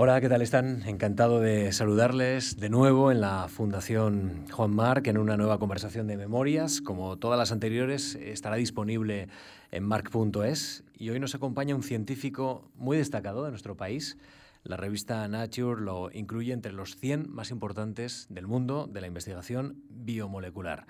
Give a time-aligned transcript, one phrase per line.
[0.00, 0.84] Hola, ¿qué tal están?
[0.86, 6.16] Encantado de saludarles de nuevo en la Fundación Juan Marc en una nueva conversación de
[6.16, 6.80] memorias.
[6.80, 9.26] Como todas las anteriores, estará disponible
[9.72, 14.18] en marc.es y hoy nos acompaña un científico muy destacado de nuestro país.
[14.62, 19.82] La revista Nature lo incluye entre los 100 más importantes del mundo de la investigación
[19.90, 20.86] biomolecular.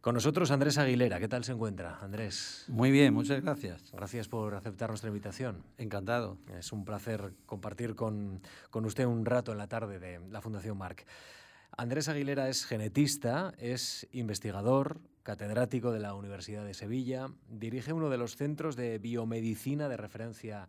[0.00, 1.18] Con nosotros Andrés Aguilera.
[1.18, 2.64] ¿Qué tal se encuentra, Andrés?
[2.68, 3.90] Muy bien, muchas gracias.
[3.92, 5.64] Gracias por aceptar nuestra invitación.
[5.76, 6.38] Encantado.
[6.56, 8.40] Es un placer compartir con,
[8.70, 11.04] con usted un rato en la tarde de la Fundación Marc.
[11.76, 18.18] Andrés Aguilera es genetista, es investigador, catedrático de la Universidad de Sevilla, dirige uno de
[18.18, 20.68] los centros de biomedicina de referencia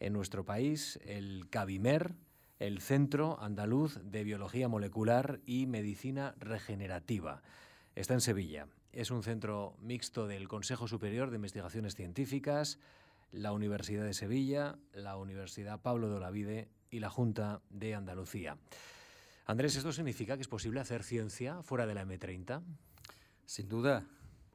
[0.00, 2.14] en nuestro país, el CABIMER,
[2.58, 7.42] el Centro Andaluz de Biología Molecular y Medicina Regenerativa.
[7.96, 8.68] Está en Sevilla.
[8.92, 12.78] Es un centro mixto del Consejo Superior de Investigaciones Científicas,
[13.32, 18.58] la Universidad de Sevilla, la Universidad Pablo de Olavide y la Junta de Andalucía.
[19.46, 22.62] Andrés, ¿esto significa que es posible hacer ciencia fuera de la M30?
[23.46, 24.04] Sin duda.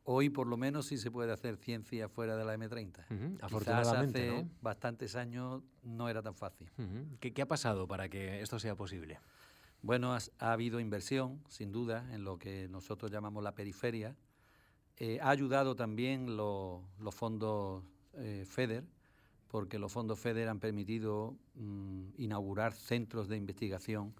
[0.03, 3.39] Hoy, por lo menos, sí se puede hacer ciencia fuera de la M30.
[3.41, 6.69] Afortunadamente, hace bastantes años no era tan fácil.
[7.19, 9.19] ¿Qué ha pasado para que esto sea posible?
[9.83, 14.15] Bueno, ha, habido inversión, sin duda, en lo que nosotros llamamos la periferia.
[14.97, 16.83] Eh, ha ayudado también los
[17.15, 18.83] fondos eh, FEDER,
[19.47, 24.13] porque los fondos FEDER han permitido mm, inaugurar centros de investigación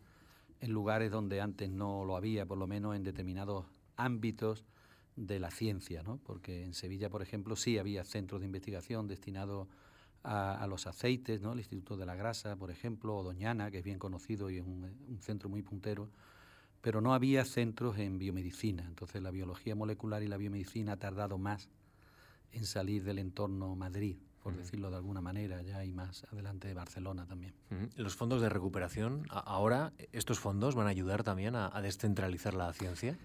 [0.62, 3.66] en lugares donde antes no lo había, por lo menos en determinados
[3.98, 4.66] ámbitos
[5.16, 6.18] de la ciencia, ¿no?
[6.18, 9.68] porque en Sevilla, por ejemplo, sí había centros de investigación destinados
[10.24, 11.54] a, los aceites, ¿no?
[11.54, 14.66] el Instituto de la Grasa, por ejemplo, o Doñana, que es bien conocido y es
[14.66, 16.10] un, centro muy puntero,
[16.82, 18.84] pero no había centros en biomedicina.
[18.84, 21.70] Entonces la biología molecular y la biomedicina ha tardado más
[22.52, 26.74] en salir del entorno Madrid, por decirlo de alguna manera, ya hay más adelante de
[26.74, 27.54] Barcelona también.
[27.96, 33.18] Los fondos de recuperación, ahora, ¿estos fondos van a ayudar también a, descentralizar la ciencia?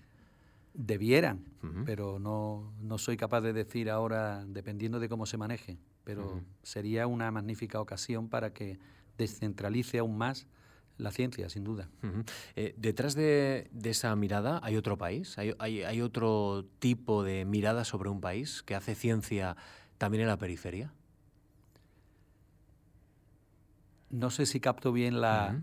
[0.75, 1.47] Debieran,
[1.87, 7.09] pero no, no soy capaz de decir ahora, dependiendo de cómo se maneje pero sería
[7.09, 8.79] una magnífica ocasión para que
[9.19, 10.47] descentralice aún más
[10.99, 11.91] la ciencia, sin duda.
[12.55, 18.09] Eh, detrás de, esa mirada hay otro país, ¿Hay, hay, otro tipo de mirada sobre
[18.09, 19.57] un país que hace ciencia
[19.99, 20.93] también en la periferia.
[24.09, 25.61] No sé si capto bien la,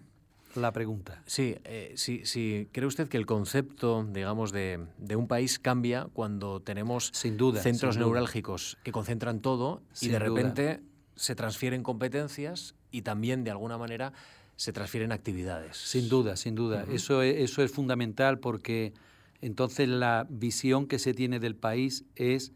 [0.56, 1.22] la pregunta.
[1.26, 4.80] Sí, eh, sí, ¿cree usted que el concepto, digamos, de,
[5.16, 10.82] un país cambia cuando tenemos sin duda, centros neurálgicos que concentran todo y de repente
[11.16, 14.14] se transfieren competencias y también, de alguna manera,
[14.56, 15.78] se transfieren actividades?
[15.78, 16.86] Sin duda, sin duda.
[16.92, 18.94] eso, es, eso es fundamental porque
[19.42, 22.54] entonces la visión que se tiene del país es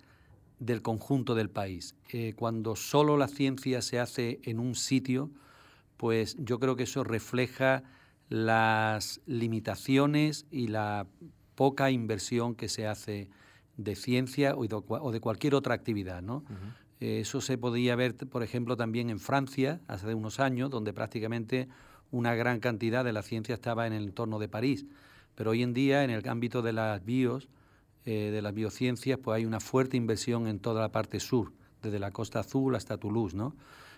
[0.59, 1.95] del conjunto del país.
[2.11, 5.29] Eh, cuando solo la ciencia se hace en un sitio,
[5.97, 7.83] pues yo creo que eso refleja
[8.29, 11.07] las limitaciones y la
[11.55, 13.29] poca inversión que se hace
[13.77, 16.21] de ciencia o de, cualquier otra actividad.
[16.21, 16.43] ¿no?
[16.99, 21.67] Eso se podía ver, por ejemplo, también en Francia hace unos años, donde prácticamente
[22.11, 24.85] una gran cantidad de la ciencia estaba en el entorno de París.
[25.35, 27.49] Pero hoy en día, en el ámbito de las bios,
[28.05, 31.99] eh, de las biociencias, pues hay una fuerte inversión en toda la parte sur, desde
[31.99, 33.55] la Costa Azul hasta Toulouse, ¿no?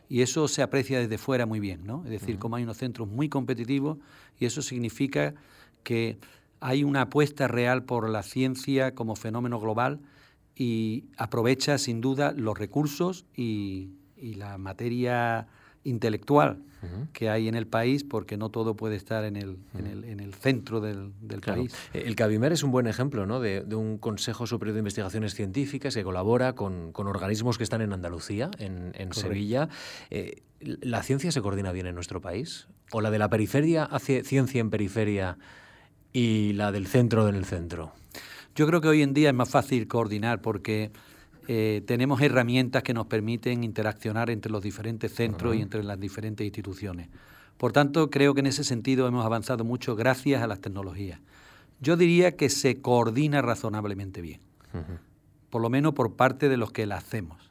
[0.10, 2.04] Y eso se aprecia desde fuera muy bien, ¿no?
[2.04, 4.00] Es decir, como hay unos centros muy competitivos
[4.40, 5.36] y eso significa
[5.84, 6.18] que
[6.60, 10.00] hay una apuesta real por la ciencia como fenómeno global
[10.56, 15.48] y aprovecha sin duda los recursos y, y la materia
[15.84, 16.64] intelectual
[17.12, 20.20] que hay en el país, porque no todo puede estar en el, en el, en
[20.22, 21.76] el centro del, del país.
[21.94, 23.42] Eh, el Cabimer es un buen ejemplo ¿no?
[23.42, 27.82] de, de, un Consejo Superior de Investigaciones Científicas que colabora con, con organismos que están
[27.82, 29.68] en Andalucía, en, en Sevilla.
[30.10, 32.68] Eh, ¿La ciencia se coordina bien en nuestro país?
[32.92, 35.38] ¿O la de la periferia hace ciencia en periferia
[36.14, 37.92] y la del centro en el centro?
[38.56, 40.92] Yo creo que hoy en día es más fácil coordinar porque
[41.52, 46.46] eh, tenemos herramientas que nos permiten interaccionar entre los diferentes centros y entre las diferentes
[46.46, 47.08] instituciones.
[47.58, 51.20] Por tanto, creo que en ese sentido hemos avanzado mucho gracias a las tecnologías.
[51.82, 54.42] Yo diría que se coordina razonablemente bien,
[55.50, 57.50] por lo menos por parte de los que la hacemos.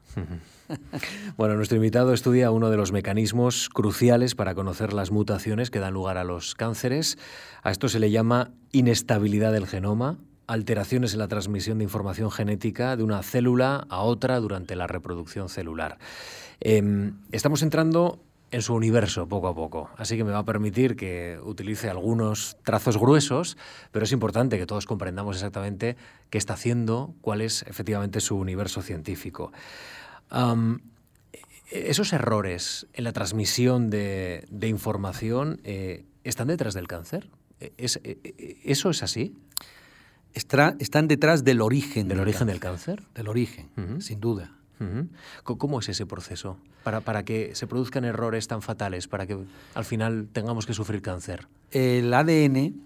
[1.37, 5.95] Bueno, nuestro invitado estudia uno de los mecanismos cruciales para conocer las mutaciones que dan
[5.95, 7.19] lugar a los cánceres.
[7.63, 10.19] A esto se le llama inestabilidad del genoma
[10.49, 15.49] alteraciones en la transmisión de información genética de una célula a otra durante la reproducción
[15.49, 15.99] celular.
[16.61, 18.19] Em, estamos entrando
[18.51, 22.57] en su universo poco a poco, así que me va a permitir que utilice algunos
[22.65, 23.59] trazos gruesos,
[23.93, 25.97] pero es importante que todos comprendamos exactamente
[26.31, 29.53] qué está haciendo, cuál es efectivamente su universo científico.
[31.71, 37.29] Esos errores en la transmisión de, información eh, están detrás del cáncer.
[37.77, 38.01] ¿Es,
[38.65, 39.37] ¿Eso es así?
[40.39, 42.09] Están detrás del origen.
[42.09, 43.03] ¿Del, origen del cáncer?
[43.15, 43.69] Del origen,
[44.01, 44.53] sin duda.
[45.43, 49.37] ¿Cómo es ese proceso para, para que se produzcan errores tan fatales, para que
[49.75, 51.49] al final tengamos que sufrir cáncer?
[51.73, 52.81] El ADN,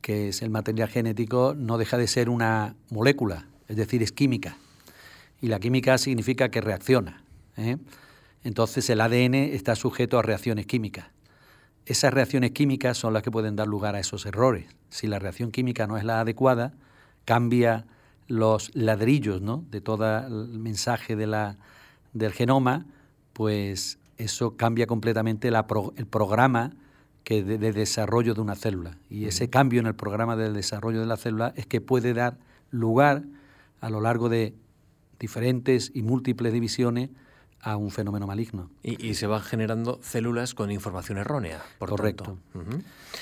[0.00, 4.56] que es el material genético, no deja de ser una molécula, es decir, es química.
[5.40, 7.24] Y la química significa que reacciona.
[7.56, 7.78] ¿eh?
[8.44, 11.06] Entonces el ADN está sujeto a reacciones químicas.
[11.86, 14.66] Esas reacciones químicas son las que pueden dar lugar a esos errores.
[14.88, 16.72] Si la reacción química no es la adecuada,
[17.24, 17.86] cambia
[18.28, 19.64] los ladrillos ¿no?
[19.70, 21.56] de todo el mensaje de la,
[22.12, 22.86] del genoma,
[23.32, 26.72] pues eso cambia completamente el programa
[27.24, 28.98] que de, desarrollo de una célula.
[29.08, 32.38] Y ese cambio en el programa de desarrollo de la célula es que puede dar
[32.70, 33.24] lugar
[33.80, 34.54] a lo largo de
[35.18, 37.10] diferentes y múltiples divisiones
[37.60, 38.70] a un fenómeno maligno.
[38.82, 42.38] Y, se van generando células con información errónea, por Correcto.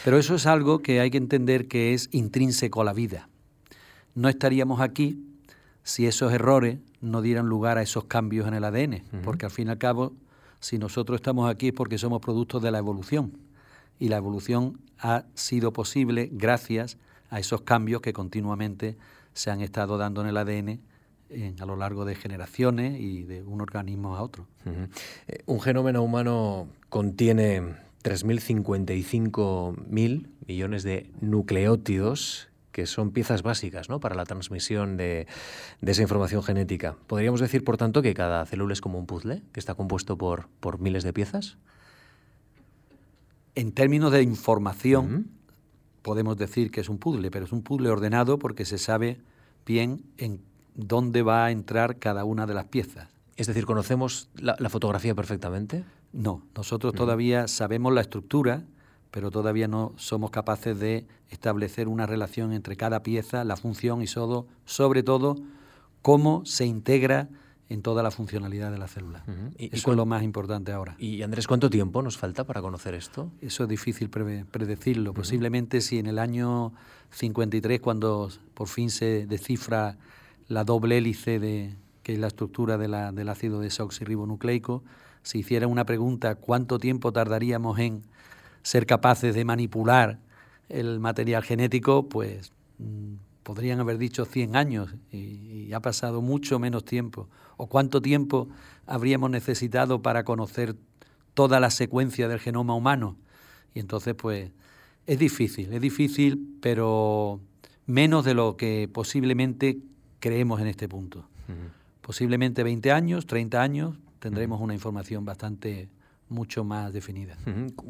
[0.05, 3.29] Pero eso es algo que hay que entender que es intrínseco a la vida
[4.15, 5.19] no estaríamos aquí
[5.83, 9.69] si esos errores no dieran lugar a esos cambios en el ADN, porque al fin
[9.69, 10.13] y al cabo,
[10.61, 13.33] si nosotros estamos aquí es porque somos productos de la evolución,
[13.99, 16.99] y la evolución ha sido posible gracias
[17.31, 18.97] a esos cambios que continuamente
[19.33, 20.81] se han estado dando en el ADN
[21.61, 24.47] a lo largo de generaciones y de un organismo a otro.
[25.29, 27.63] Eh, un genoma humano contiene
[28.03, 34.01] 3.055.000 millones de nucleótidos que son piezas básicas ¿no?
[34.01, 35.27] para la transmisión de,
[35.83, 36.97] esa información genética.
[37.07, 40.49] ¿Podríamos decir, por tanto, que cada célula es como un puzzle, que está compuesto por,
[40.61, 41.59] por miles de piezas?
[43.55, 45.31] En términos de información,
[46.01, 49.21] podemos decir que es un puzzle, pero es un puzzle ordenado porque se sabe
[49.67, 50.41] bien en
[50.75, 53.09] dónde va a entrar cada una de las piezas.
[53.37, 55.85] Es decir, ¿conocemos la, fotografía perfectamente?
[56.13, 58.65] No, nosotros todavía sabemos la estructura,
[59.13, 64.07] pero todavía no somos capaces de establecer una relación entre cada pieza, la función y
[64.09, 65.37] sobre todo
[66.01, 67.29] cómo se integra
[67.69, 69.25] en toda la funcionalidad de la célula.
[69.57, 70.97] Eso es lo más importante ahora.
[70.99, 73.31] Y Andrés, ¿cuánto tiempo nos falta para conocer esto?
[73.41, 75.15] Eso es difícil predecirlo.
[75.15, 76.73] Posiblemente si en el año
[77.13, 79.97] 53, cuando por fin se descifra
[80.49, 84.83] la doble hélice de que es la estructura de la, del ácido desoxirribonucleico,
[85.23, 88.03] si hiciera una pregunta, ¿cuánto tiempo tardaríamos en
[88.63, 90.19] ser capaces de manipular
[90.69, 96.85] el material genético, pues mm, podrían haber dicho 100 años y, ha pasado mucho menos
[96.85, 97.29] tiempo.
[97.57, 98.49] ¿O cuánto tiempo
[98.87, 100.77] habríamos necesitado para conocer
[101.33, 103.17] toda la secuencia del genoma humano?
[103.75, 104.51] Y entonces, pues,
[105.07, 107.41] es difícil, es difícil, pero
[107.87, 109.79] menos de lo que posiblemente
[110.21, 111.27] creemos en este punto.
[112.03, 115.89] Posiblemente 20 años, 30 años, tendremos una información bastante
[116.33, 117.37] mucho más definida.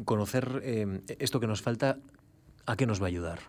[0.05, 1.97] Conocer eh, esto que nos falta,
[2.65, 3.39] ¿a qué nos va a ayudar?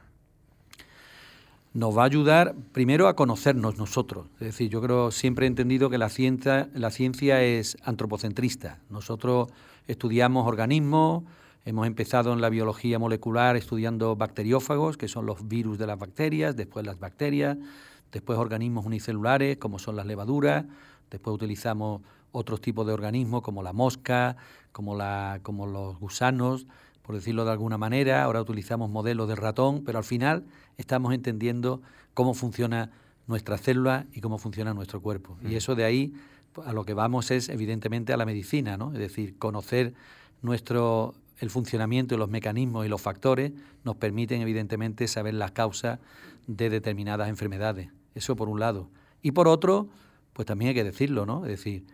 [1.75, 4.29] Nos va a ayudar primero a conocernos nosotros.
[4.35, 8.79] Es decir, yo creo, siempre he entendido que la ciencia, la ciencia es antropocentrista.
[8.91, 9.49] Nosotros
[9.89, 11.25] estudiamos organismos,
[11.65, 16.55] hemos empezado en la biología molecular estudiando bacteriófagos, que son los virus de las bacterias,
[16.55, 17.59] después las bacterias,
[18.13, 20.65] después organismos unicelulares, como son las levaduras,
[21.11, 24.37] después utilizamos otros tipos de organismos como la mosca,
[24.75, 26.67] como, la, como los gusanos,
[27.03, 28.25] por decirlo de alguna manera.
[28.25, 30.45] Ahora utilizamos modelos de ratón, pero al final
[30.79, 31.81] estamos entendiendo
[32.13, 32.91] cómo funciona
[33.29, 35.39] nuestra célula y cómo funciona nuestro cuerpo.
[35.49, 36.13] Y eso de ahí
[36.67, 38.93] a lo que vamos es evidentemente a la medicina, ¿no?
[38.93, 39.95] Es decir, conocer
[40.43, 43.53] nuestro el funcionamiento y los mecanismos y los factores
[43.85, 46.01] nos permiten evidentemente saber las causas
[46.49, 47.91] de determinadas enfermedades.
[48.17, 48.89] Eso por un lado.
[49.23, 49.89] Y por otro,
[50.33, 51.45] pues también hay que decirlo, ¿no?
[51.45, 51.85] Es decir,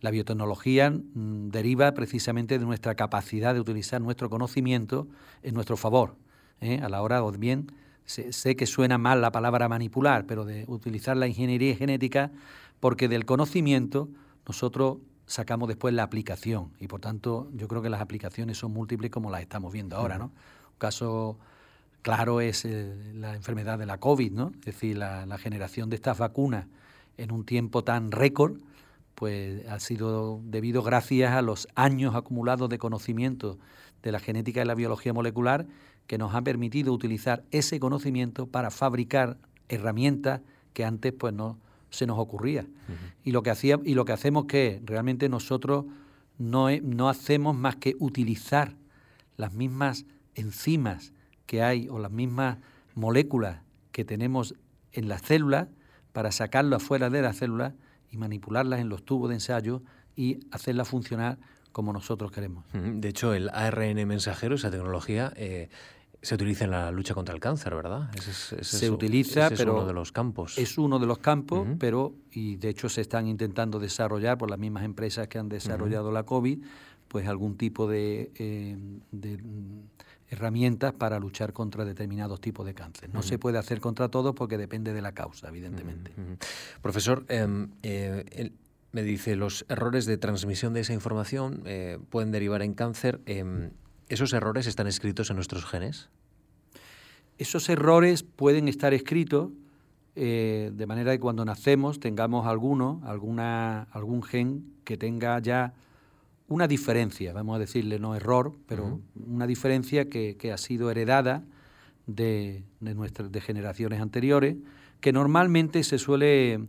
[0.00, 5.06] la biotecnología mm, deriva precisamente de nuestra capacidad de utilizar nuestro conocimiento
[5.42, 6.16] en nuestro favor.
[6.60, 6.80] ¿eh?
[6.82, 7.72] A la hora, o bien,
[8.04, 12.30] sé, que suena mal la palabra manipular, pero de utilizar la ingeniería genética,
[12.80, 14.08] porque del conocimiento
[14.46, 16.72] nosotros sacamos después la aplicación.
[16.80, 20.18] Y por tanto, yo creo que las aplicaciones son múltiples como las estamos viendo ahora.
[20.18, 20.24] ¿no?
[20.24, 21.38] Un caso
[22.02, 24.52] claro es eh, la enfermedad de la COVID, ¿no?
[24.58, 26.66] es decir, la, la generación de estas vacunas
[27.16, 28.56] en un tiempo tan récord
[29.20, 33.58] pues ha sido debido gracias a los años acumulados de conocimiento
[34.02, 35.66] de la genética y la biología molecular
[36.06, 39.36] que nos han permitido utilizar ese conocimiento para fabricar
[39.68, 40.40] herramientas
[40.72, 41.58] que antes pues no
[41.90, 42.66] se nos ocurría.
[43.22, 45.84] Y lo que hacía y lo que hacemos que realmente nosotros
[46.38, 48.74] no, no hacemos más que utilizar
[49.36, 51.12] las mismas enzimas
[51.44, 52.56] que hay o las mismas
[52.94, 53.58] moléculas
[53.92, 54.54] que tenemos
[54.92, 55.68] en las células
[56.14, 57.74] para sacarlo afuera de la célula
[58.10, 59.82] y manipularlas en los tubos de ensayo
[60.16, 61.38] y hacerla funcionar
[61.72, 62.64] como nosotros queremos.
[62.72, 65.68] De hecho, el ARN mensajero, esa tecnología, eh,
[66.22, 68.10] se utiliza en la lucha contra el cáncer, ¿verdad?
[68.20, 70.58] se utiliza, pero es uno de los campos.
[70.58, 74.58] Es uno de los campos, pero y de hecho se están intentando desarrollar por las
[74.58, 76.62] mismas empresas que han desarrollado la COVID,
[77.08, 78.76] pues algún tipo de, eh,
[79.12, 79.80] mm,
[80.30, 83.10] herramientas para luchar contra determinados tipos de cáncer.
[83.12, 86.12] No se puede hacer contra todos porque depende de la causa, evidentemente.
[86.80, 88.52] Profesor, em, eh,
[88.92, 93.20] me dice, los errores de transmisión de esa información eh, pueden derivar en cáncer.
[93.26, 93.70] Em,
[94.08, 96.08] ¿Esos errores están escritos en nuestros genes?
[97.38, 99.50] Esos errores pueden estar escritos
[100.16, 105.72] eh, de manera que cuando nacemos tengamos alguno, alguna, algún gen que tenga ya
[106.50, 111.44] una diferencia, vamos a decirle no error, pero una diferencia que, ha sido heredada
[112.08, 114.56] de, nuestras de generaciones anteriores,
[115.00, 116.60] que normalmente se suele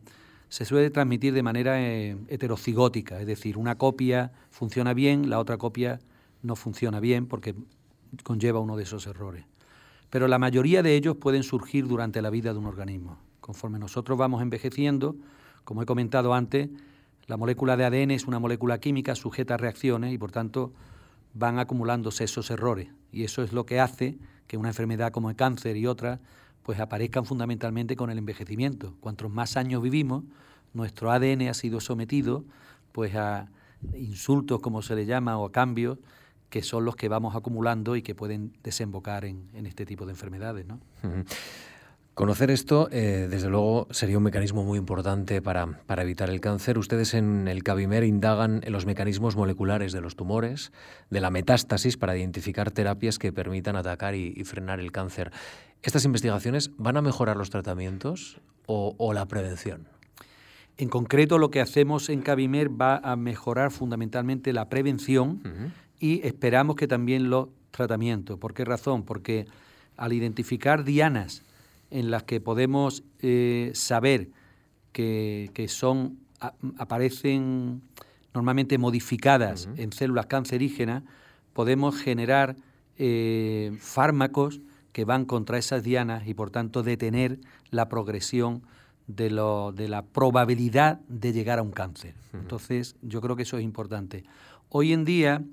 [0.50, 5.58] se suele transmitir de manera eh, heterocigótica, es decir, una copia funciona bien, la otra
[5.58, 6.00] copia
[6.44, 7.56] no funciona bien porque
[8.24, 9.46] conlleva uno de esos errores.
[10.10, 13.18] Pero la mayoría de ellos pueden surgir durante la vida de un organismo.
[13.40, 15.16] Conforme nosotros vamos envejeciendo,
[15.64, 16.70] como he comentado antes,
[17.32, 20.74] la molécula de ADN es una molécula química sujeta a reacciones y por tanto
[21.34, 22.90] van acumulándose esos errores.
[23.10, 26.20] Y eso es lo que hace que una enfermedad como el cáncer y otras
[26.62, 28.98] pues aparezcan fundamentalmente con el envejecimiento.
[29.00, 30.26] Cuantos más años vivimos,
[30.74, 32.44] nuestro ADN ha sido sometido
[32.92, 33.48] pues a
[33.94, 36.00] insultos, como se le llama, o a cambios
[36.50, 40.66] que son los que vamos acumulando y que pueden desembocar en, este tipo de enfermedades.
[40.66, 40.82] ¿no?
[42.22, 46.78] Conocer esto, eh, desde luego, sería un mecanismo muy importante para, para, evitar el cáncer.
[46.78, 50.72] Ustedes en el Cabimer indagan en los mecanismos moleculares de los tumores,
[51.10, 55.32] de la metástasis, para identificar terapias que permitan atacar y, frenar el cáncer.
[55.82, 59.88] ¿Estas investigaciones van a mejorar los tratamientos o, la prevención?
[60.78, 65.42] En concreto, lo que hacemos en Cabimer va a mejorar fundamentalmente la prevención
[66.00, 68.38] y esperamos que también los tratamientos.
[68.38, 69.06] ¿Por qué razón?
[69.06, 69.48] Porque
[69.98, 71.42] al identificar dianas
[71.92, 74.30] en las que podemos eh, saber
[74.92, 76.18] que, son
[76.78, 77.82] aparecen
[78.34, 81.04] normalmente modificadas en células cancerígenas,
[81.54, 82.56] podemos generar
[82.98, 88.64] eh, fármacos que van contra esas dianas y por tanto detener la progresión
[89.08, 92.16] de, lo, de la probabilidad de llegar a un cáncer.
[92.34, 94.24] Entonces, yo creo que eso es importante.
[94.70, 95.44] Hoy en día,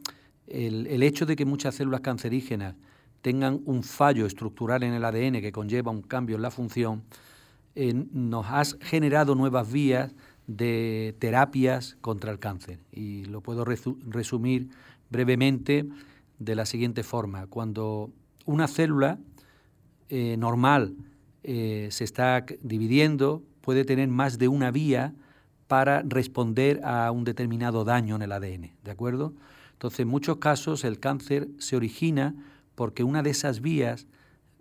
[0.47, 2.75] el, hecho de que muchas células cancerígenas
[3.23, 7.03] tengan un fallo estructural en el ADN que conlleva un cambio en la función,
[7.75, 10.13] eh, nos ha generado nuevas vías
[10.47, 12.81] de terapias contra el cáncer.
[12.93, 14.71] Y lo puedo resumir
[15.11, 15.87] brevemente
[16.39, 17.47] de la siguiente forma.
[17.47, 18.11] Cuando
[18.47, 19.19] una célula
[20.09, 20.97] eh, normal
[21.45, 25.15] eh, se está dividiendo, puede tener más de una vía
[25.67, 29.35] para responder a un determinado daño en el ADN, ¿de acuerdo?
[29.73, 32.35] Entonces, en muchos casos el cáncer se origina
[32.79, 34.07] porque una de esas vías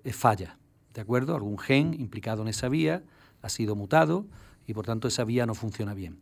[0.04, 0.58] eh, falla,
[0.96, 1.36] ¿de acuerdo?
[1.36, 3.04] Algún gen implicado en esa vía
[3.44, 4.26] ha sido mutado
[4.66, 6.18] y por tanto esa vía no funciona bien.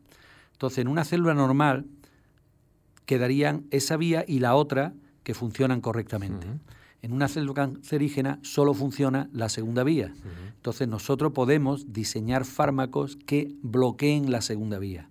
[0.51, 1.85] Entonces, en una célula normal
[3.05, 6.45] quedarían esa vía y la otra que funcionan correctamente.
[7.01, 10.13] En una célula cancerígena solo funciona la segunda vía.
[10.53, 15.09] Entonces nosotros podemos diseñar fármacos que bloqueen la segunda vía.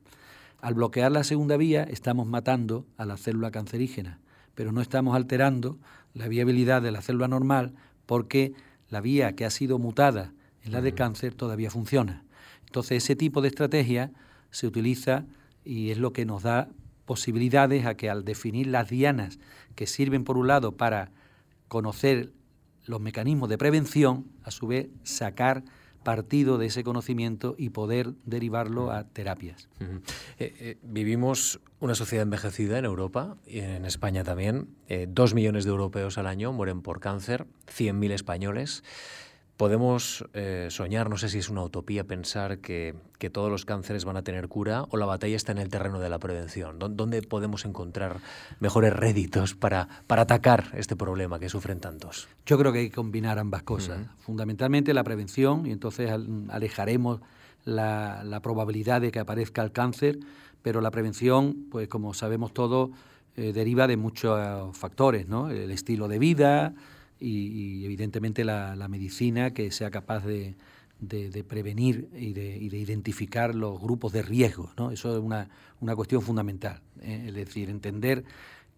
[0.61, 4.21] Al bloquear la segunda vía estamos matando a la célula cancerígena,
[4.55, 5.79] pero no estamos alterando
[6.15, 7.75] la viabilidad de la célula normal
[8.07, 8.55] porque
[8.89, 12.25] la vía que ha sido mutada en la de cáncer todavía funciona.
[12.67, 14.13] Entonces ese tipo de estrategia
[14.51, 15.27] se utiliza
[15.65, 16.69] y es lo que nos da
[17.05, 19.39] posibilidades a que al definir las dianas
[19.75, 21.11] que sirven por un lado para
[21.69, 22.33] conocer
[22.87, 25.65] los mecanismos de prevención, a su vez sacar
[26.05, 29.69] partido de ese conocimiento y poder derivarlo a terapias.
[29.81, 29.99] Eh,
[30.39, 34.69] eh, vivimos una sociedad envejecida en Europa y en España también.
[34.89, 38.85] Eh, dos millones de europeos al año mueren por cáncer, 100.000 españoles.
[39.57, 42.95] Podemos eh, soñar, no sé si es una utopía pensar que,
[43.33, 46.11] todos los cánceres van a tener cura o la batalla está en el terreno de
[46.11, 46.79] la prevención.
[46.79, 48.21] ¿Dónde podemos encontrar
[48.61, 52.29] mejores réditos para, para atacar este problema que sufren tantos?
[52.45, 53.99] Yo creo que hay que combinar ambas cosas.
[54.19, 56.11] Fundamentalmente la prevención y entonces
[56.51, 57.23] alejaremos
[57.65, 60.19] la, probabilidad de que aparezca el cáncer,
[60.61, 62.91] pero la prevención, pues como sabemos todos,
[63.37, 65.49] eh, deriva de muchos factores, ¿no?
[65.49, 66.75] El estilo de vida,
[67.21, 70.55] y, evidentemente la, medicina que sea capaz de,
[71.49, 74.71] prevenir y de, identificar los grupos de riesgo.
[74.93, 75.49] Eso es una,
[75.95, 76.81] cuestión fundamental.
[77.01, 77.25] ¿eh?
[77.29, 78.25] Es decir, entender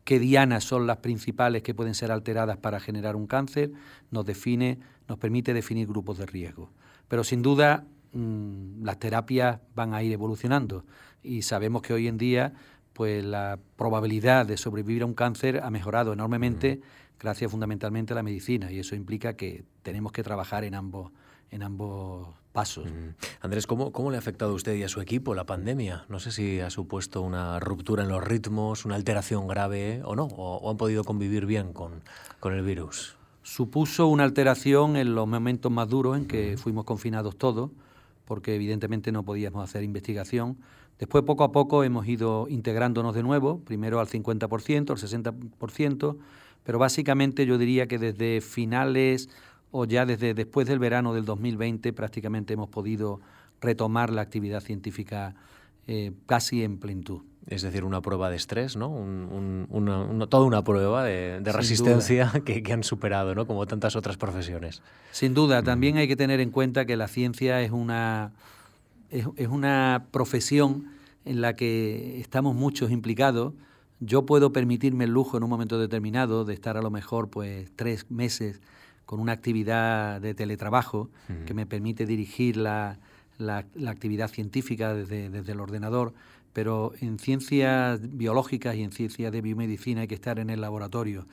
[0.04, 3.72] qué dianas son las principales que pueden ser alteradas para generar un cáncer
[4.10, 4.78] nos define,
[5.08, 6.70] nos permite definir grupos de riesgo.
[7.08, 10.84] Pero sin duda mm, las terapias van a ir evolucionando
[11.22, 12.54] y sabemos que hoy en día
[12.92, 16.80] pues la probabilidad de sobrevivir a un cáncer ha mejorado enormemente
[17.18, 21.12] gracias fundamentalmente a la medicina y eso implica que tenemos que trabajar en ambos
[21.50, 22.86] en ambos pasos.
[23.40, 26.04] Andrés, ¿cómo, ¿cómo le ha afectado a usted y a su equipo la pandemia?
[26.08, 30.24] No sé si ha supuesto una ruptura en los ritmos, una alteración grave o no,
[30.24, 32.02] o, han podido convivir bien con,
[32.40, 33.16] con, el virus.
[33.42, 37.70] Supuso una alteración en los momentos más duros en que fuimos confinados todos,
[38.24, 40.56] porque evidentemente no podíamos hacer investigación.
[40.98, 46.16] Después, poco a poco, hemos ido integrándonos de nuevo, primero al 50%, al 60%,
[46.66, 49.30] pero básicamente yo diría que desde finales
[49.70, 53.20] o ya desde después del verano del 2020 prácticamente hemos podido
[53.60, 55.36] retomar la actividad científica
[55.86, 57.22] eh, casi en plenitud.
[57.46, 58.90] Es decir, una prueba de estrés, ¿no?
[60.28, 63.46] toda una prueba de, resistencia que, han superado, ¿no?
[63.46, 64.82] Como tantas otras profesiones.
[65.12, 68.32] Sin duda, también hay que tener en cuenta que la ciencia es una,
[69.10, 70.88] es una profesión
[71.24, 73.52] en la que estamos muchos implicados
[74.00, 77.70] yo puedo permitirme el lujo en un momento determinado de estar a lo mejor pues
[77.76, 78.60] tres meses
[79.06, 81.08] con una actividad de teletrabajo
[81.46, 82.98] que me permite dirigir la,
[83.38, 86.12] la, actividad científica desde, desde, el ordenador,
[86.52, 91.26] pero en ciencias biológicas y en ciencias de biomedicina hay que estar en el laboratorio.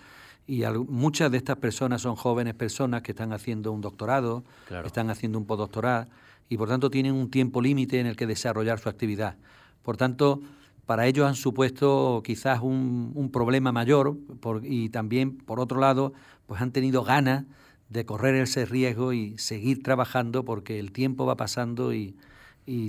[0.46, 4.44] Y muchas de estas personas son jóvenes personas que están haciendo un doctorado,
[4.86, 6.08] están haciendo un postdoctorado
[6.50, 9.38] y por tanto tienen un tiempo límite en el que desarrollar su actividad.
[9.84, 10.42] Por tanto,
[10.86, 14.18] para ellos han supuesto quizás un, problema mayor
[14.64, 16.14] y también, por otro lado,
[16.46, 17.46] pues han tenido ganas
[17.90, 22.16] de correr ese riesgo y seguir trabajando porque el tiempo va pasando y,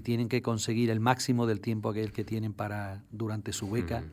[0.04, 4.04] tienen que conseguir el máximo del tiempo aquel que tienen para durante su beca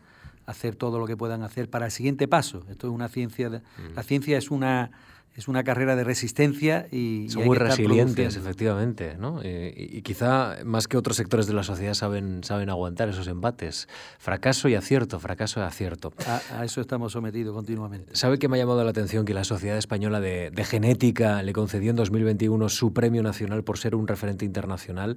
[0.48, 2.66] hacer todo lo que puedan hacer para el siguiente paso.
[2.68, 3.62] Esto es una ciencia,
[3.96, 4.90] la ciencia es una
[5.36, 7.28] es una carrera de resistencia y...
[7.30, 9.40] Son muy resilientes, efectivamente, ¿no?
[9.44, 13.88] Eh, y, quizá más que otros sectores de la sociedad saben, saben aguantar esos embates.
[14.20, 16.12] Fracaso y acierto, fracaso y acierto.
[16.28, 18.14] A, eso estamos sometidos continuamente.
[18.14, 21.92] ¿Sabe que me ha llamado la atención que la Sociedad Española de, Genética le concedió
[21.92, 25.16] en 2021 su premio nacional por ser un referente internacional?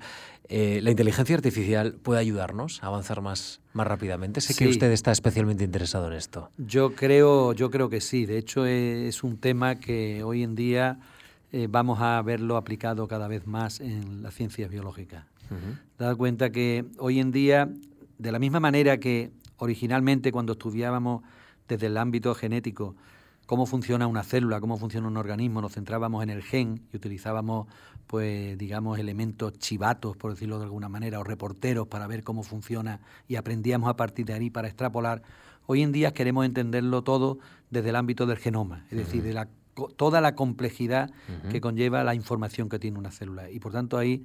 [0.48, 4.40] Eh, ¿La inteligencia artificial puede ayudarnos a avanzar más, más rápidamente?
[4.40, 6.50] Sé que usted está especialmente interesado en esto.
[6.58, 8.26] Yo creo, yo creo que sí.
[8.26, 10.98] De hecho, es un tema que hoy en día
[11.52, 15.24] eh, vamos a verlo aplicado cada vez más en las ciencias biológicas.
[15.50, 17.70] Uh cuenta que hoy en día,
[18.18, 21.22] de la misma manera que originalmente cuando estudiábamos
[21.68, 22.94] desde el ámbito genético
[23.46, 27.68] cómo funciona una célula, cómo funciona un organismo, nos centrábamos en el gen y utilizábamos,
[28.06, 33.00] pues, digamos, elementos chivatos, por decirlo de alguna manera, o reporteros para ver cómo funciona
[33.28, 35.22] y aprendíamos a partir de ahí para extrapolar.
[35.66, 37.38] Hoy en día queremos entenderlo todo
[37.70, 39.48] desde el ámbito del genoma, es decir, de la,
[39.96, 41.10] toda la complejidad
[41.50, 43.50] que conlleva la información que tiene una célula.
[43.50, 44.24] Y por tanto ahí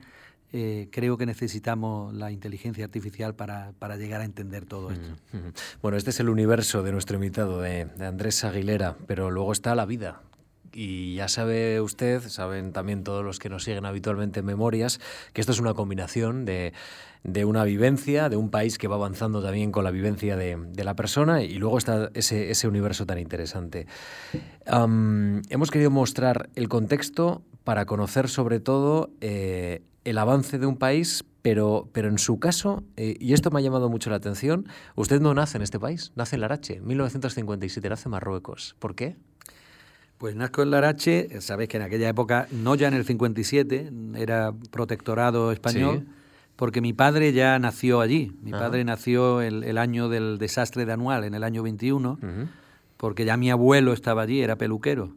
[0.52, 5.16] eh, creo que necesitamos la inteligencia artificial para, llegar a entender todo esto.
[5.82, 9.86] Bueno, este es el universo de nuestro invitado, de, Andrés Aguilera, pero luego está la
[9.86, 10.22] vida,
[10.74, 15.00] y ya sabe usted, saben también todos los que nos siguen habitualmente en Memorias,
[15.34, 16.74] que esto es una combinación de,
[17.46, 21.44] una vivencia, de un país que va avanzando también con la vivencia de, la persona
[21.44, 23.88] y luego está ese, ese universo tan interesante.
[24.66, 31.24] hemos querido mostrar el contexto para conocer sobre todo eh, el avance de un país,
[31.42, 35.22] pero, pero en su caso, eh, y esto me ha llamado mucho la atención, usted
[35.22, 38.76] no nace en este país, nace en Larache, 1957, nace en Marruecos.
[38.80, 39.18] ¿Por qué?
[40.20, 44.54] Pues nazco en Larache, sabéis que en aquella época, no ya en el 57, era
[44.70, 46.08] protectorado español,
[46.58, 48.36] porque mi padre ya nació allí.
[48.44, 52.20] Mi padre nació el, año del desastre de Anual, en el año 21,
[52.98, 55.16] porque ya mi abuelo estaba allí, era peluquero.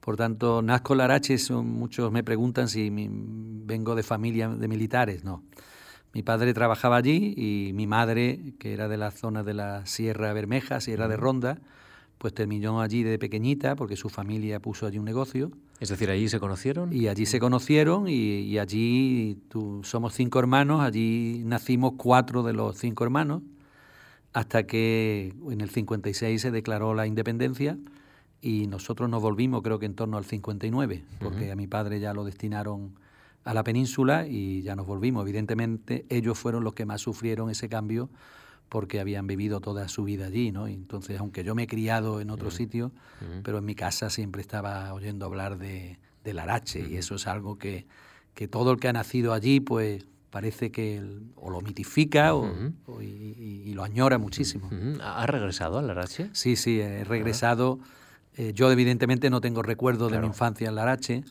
[0.00, 5.22] Por tanto, nazco Larache, muchos me preguntan si vengo de familia de militares.
[5.22, 5.44] No.
[6.12, 10.32] Mi padre trabajaba allí y mi madre, que era de la zona de la Sierra
[10.32, 11.60] Bermeja, Sierra de Ronda,
[12.20, 15.50] pues terminó allí de pequeñita porque su familia puso allí un negocio.
[15.80, 16.92] Es decir, allí se conocieron.
[16.92, 22.76] Y allí se conocieron y, allí tú, somos cinco hermanos, allí nacimos cuatro de los
[22.76, 23.40] cinco hermanos,
[24.34, 27.78] hasta que en el 56 se declaró la independencia
[28.42, 32.12] y nosotros nos volvimos creo que en torno al 59, porque a mi padre ya
[32.12, 32.92] lo destinaron
[33.44, 35.22] a la península y ya nos volvimos.
[35.22, 38.10] Evidentemente ellos fueron los que más sufrieron ese cambio
[38.70, 40.66] porque habían vivido toda su vida allí, ¿no?
[40.68, 42.92] entonces, aunque yo me he criado en otro sitio,
[43.42, 47.58] pero en mi casa siempre estaba oyendo hablar de, del Arache y eso es algo
[47.58, 47.86] que,
[48.32, 51.02] que todo el que ha nacido allí, pues parece que
[51.34, 52.48] o lo mitifica o,
[53.02, 54.70] y, lo añora muchísimo.
[55.02, 56.30] ¿Ha regresado al Arache?
[56.32, 57.80] Sí, sí, he regresado.
[58.36, 61.24] Eh, yo evidentemente no tengo recuerdo de mi infancia en Larache,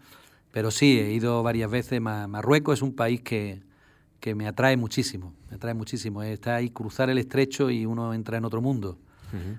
[0.52, 2.02] pero sí, he ido varias veces.
[2.02, 3.62] Marruecos es un país que,
[4.20, 6.24] que me atrae muchísimo, me atrae muchísimo.
[6.24, 8.98] Está ahí cruzar el estrecho y uno entra en otro mundo.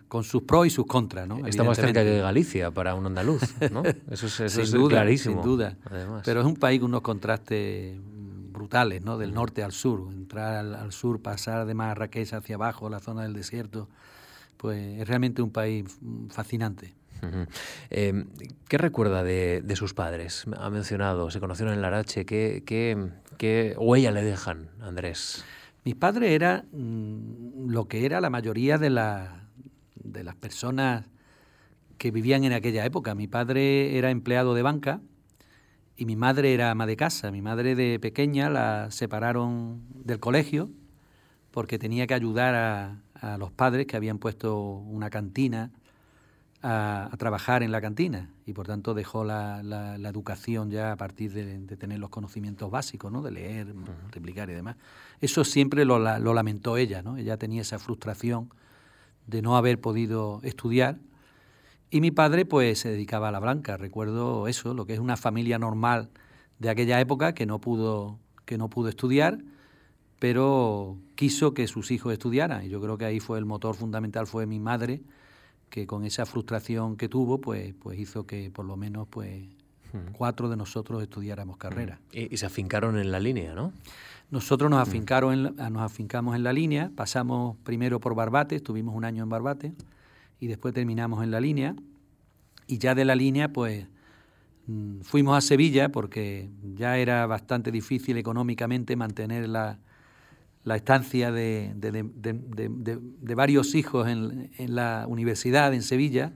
[0.09, 1.46] Con sus pros y sus contras, ¿no?
[1.46, 3.85] Estamos cerca de Galicia para un andaluz, ¿no?
[4.11, 5.42] Eso es, sin duda, clarísimo.
[5.42, 5.77] Sin duda.
[6.25, 7.96] Pero es un país con unos contrastes
[8.51, 9.16] brutales, ¿no?
[9.16, 10.12] Del norte al sur.
[10.12, 13.88] Entrar al, sur, pasar de Marrakech hacia abajo, la zona del desierto,
[14.57, 15.85] pues es realmente un país
[16.31, 16.94] fascinante.
[17.90, 18.27] Em,
[18.68, 20.44] ¿Qué recuerda de, sus padres?
[20.57, 22.25] Ha mencionado, se conocieron en Larache.
[22.25, 25.46] ¿Qué, qué, qué huella le dejan, Andrés?
[25.83, 31.07] Mi padre era mm, lo que era la mayoría de, de las personas
[31.96, 33.14] que vivían en aquella época.
[33.14, 35.00] Mi padre era empleado de banca
[35.96, 37.31] y mi madre era ama de casa.
[37.31, 40.68] Mi madre de pequeña la separaron del colegio
[41.50, 42.55] porque tenía que ayudar
[43.22, 45.70] a, los padres que habían puesto una cantina
[46.62, 49.61] a, trabajar en la cantina y por tanto dejó la,
[50.09, 53.23] educación ya a partir de, tener los conocimientos básicos, ¿no?
[53.23, 53.75] de leer,
[54.11, 54.77] replicar y demás.
[55.20, 57.16] Eso siempre lo, lamentó ella, ¿no?
[57.16, 58.51] ella tenía esa frustración
[59.27, 60.99] de no haber podido estudiar
[61.90, 65.16] y mi padre pues se dedicaba a la blanca, recuerdo eso, lo que es una
[65.16, 66.11] familia normal
[66.59, 69.38] de aquella época que no pudo, que no pudo estudiar,
[70.18, 74.27] pero quiso que sus hijos estudiaran y yo creo que ahí fue el motor fundamental,
[74.27, 75.01] fue mi madre,
[75.70, 79.44] que con esa frustración que tuvo, pues, pues hizo que por lo menos pues,
[80.12, 82.00] cuatro de nosotros estudiáramos carrera.
[82.12, 83.72] Y, se afincaron en la línea, ¿no?
[84.30, 89.22] Nosotros nos, afincaron nos afincamos en la línea, pasamos primero por Barbate, estuvimos un año
[89.22, 89.72] en Barbate,
[90.38, 91.74] y después terminamos en la línea,
[92.66, 93.87] y ya de la línea, pues
[94.66, 99.78] mm, fuimos a Sevilla, porque ya era bastante difícil económicamente mantener la,
[100.64, 106.33] la estancia de, de, varios hijos en, la universidad en Sevilla.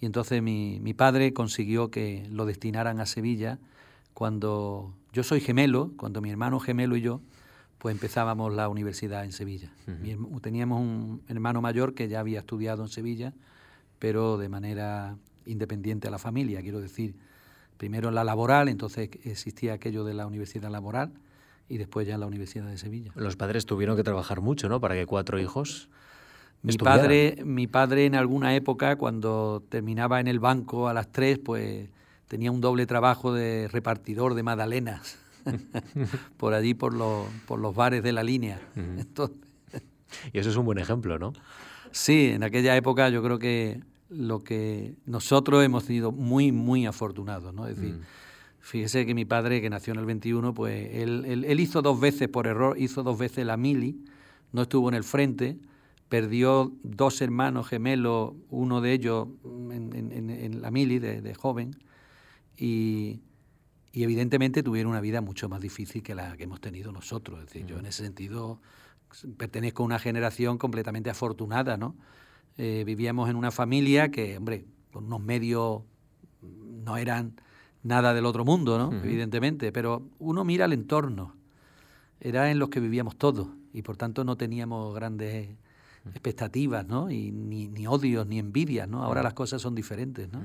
[0.00, 3.58] Y entonces mi, mi, padre consiguió que lo destinaran a Sevilla
[4.14, 7.20] cuando yo soy gemelo, cuando mi hermano gemelo y yo,
[7.78, 9.70] pues empezábamos la universidad en Sevilla.
[10.40, 13.32] teníamos un hermano mayor que ya había estudiado en Sevilla,
[13.98, 17.14] pero de manera independiente a la familia, quiero decir,
[17.76, 21.12] primero en la laboral, entonces existía aquello de la universidad laboral,
[21.68, 23.12] y después ya en la Universidad de Sevilla.
[23.14, 24.80] Los padres tuvieron que trabajar mucho, ¿no?
[24.80, 25.88] Para que cuatro hijos.
[26.62, 31.38] Mi padre, mi padre en alguna época, cuando terminaba en el banco a las tres,
[31.38, 31.88] pues
[32.28, 35.18] tenía un doble trabajo de repartidor de magdalenas
[36.36, 38.60] por allí, por los, por los bares de la línea.
[40.32, 41.32] y eso es un buen ejemplo, ¿no?
[41.92, 47.54] Sí, en aquella época yo creo que lo que nosotros hemos sido muy, muy afortunados,
[47.54, 47.66] ¿no?
[47.66, 48.00] Es decir, mm.
[48.66, 52.48] Fíjese que mi padre, que nació en el 21, pues él, hizo dos veces por
[52.48, 54.04] error, hizo dos veces la mili,
[54.50, 55.56] no estuvo en el frente,
[56.08, 61.76] perdió dos hermanos gemelos, uno de ellos en, la mili de, joven,
[62.56, 63.20] y,
[63.92, 67.38] evidentemente tuvieron una vida mucho más difícil que la que hemos tenido nosotros.
[67.38, 68.60] Es decir, yo en ese sentido
[69.36, 71.94] pertenezco a una generación completamente afortunada, ¿no?
[72.58, 75.82] Eh, vivíamos en una familia que, hombre, con unos medios
[76.42, 77.36] no eran
[77.86, 78.92] nada del otro mundo, ¿no?
[79.02, 81.34] Evidentemente, pero uno mira el entorno.
[82.20, 85.50] Era en los que vivíamos todos y por tanto no teníamos grandes
[86.10, 87.10] expectativas, ¿no?
[87.10, 89.04] Y ni, ni odios ni envidias, ¿no?
[89.04, 90.42] Ahora las cosas son diferentes, ¿no?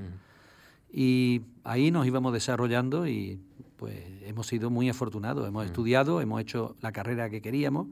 [0.92, 3.40] Y ahí nos íbamos desarrollando y
[3.76, 5.48] pues hemos sido muy afortunados.
[5.48, 7.88] Hemos estudiado, hemos hecho la carrera que queríamos,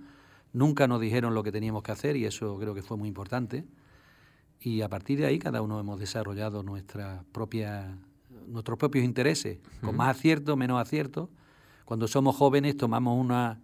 [0.53, 3.65] nunca nos dijeron lo que teníamos que hacer y eso creo que fue muy importante.
[4.61, 7.97] Y a partir de ahí cada uno hemos desarrollado nuestra propia
[8.51, 11.31] nuestros propios intereses, con más acierto, menos acierto.
[11.85, 13.61] Cuando somos jóvenes tomamos una,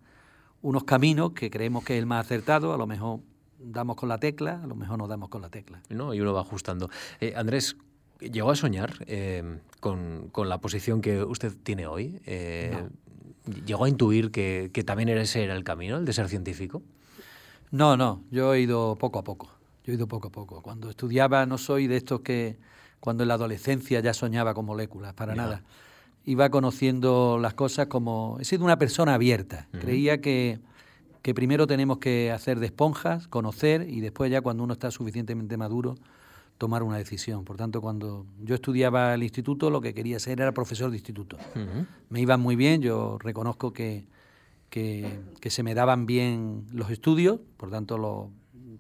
[0.63, 3.21] unos caminos que creemos que es el más acertado, a lo mejor
[3.59, 5.83] damos con la tecla, a lo mejor no damos con la tecla.
[5.89, 6.91] No, y uno va ajustando.
[7.21, 7.77] Eh, Andrés,
[8.21, 12.21] ¿llegó a soñar eh, con, la posición que usted tiene hoy?
[12.27, 12.89] Eh,
[13.65, 16.83] ¿Llegó a intuir que, que, también ese era el camino, el de ser científico?
[17.71, 19.51] No, no, yo he ido poco a poco.
[19.85, 20.63] Yo he ido poco a poco.
[20.63, 22.59] Cuando estudiaba no soy de estos que
[23.01, 25.63] cuando en la adolescencia ya soñaba con moléculas, para nada.
[26.25, 28.37] Iba conociendo las cosas como...
[28.41, 29.69] He sido una persona abierta.
[29.81, 30.59] Creía que,
[31.23, 35.57] que primero tenemos que hacer de esponjas, conocer y después ya cuando uno está suficientemente
[35.57, 35.97] maduro
[36.59, 37.45] tomar una decisión.
[37.45, 41.37] Por tanto, cuando yo estudiaba el instituto, lo que quería ser era profesor de instituto.
[42.09, 44.07] Me iban muy bien, yo reconozco que,
[44.71, 48.31] que, que, se me daban bien los estudios, por tanto lo,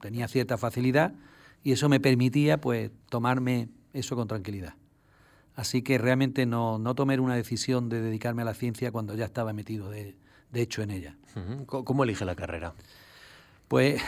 [0.00, 1.14] tenía cierta facilidad
[1.62, 4.74] y eso me permitía pues tomarme eso con tranquilidad.
[5.54, 9.24] Así que realmente no, no tomé una decisión de dedicarme a la ciencia cuando ya
[9.24, 10.14] estaba metido de,
[10.52, 11.16] hecho en ella.
[11.66, 12.74] ¿Cómo elige la carrera?
[13.68, 14.00] Pues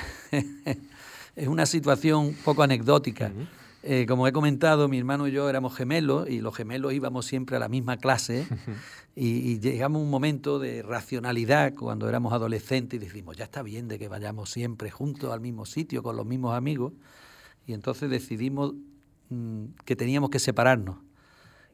[1.37, 3.33] es una situación poco anecdótica.
[3.83, 7.57] Eh, como he comentado, mi hermano y yo éramos gemelos y los gemelos íbamos siempre
[7.57, 8.47] a la misma clase
[9.15, 13.87] y, llegamos a un momento de racionalidad cuando éramos adolescentes y decimos, ya está bien
[13.89, 16.93] de que vayamos siempre juntos al mismo sitio con los mismos amigos
[17.67, 18.75] y entonces decidimos
[19.85, 20.97] que teníamos que separarnos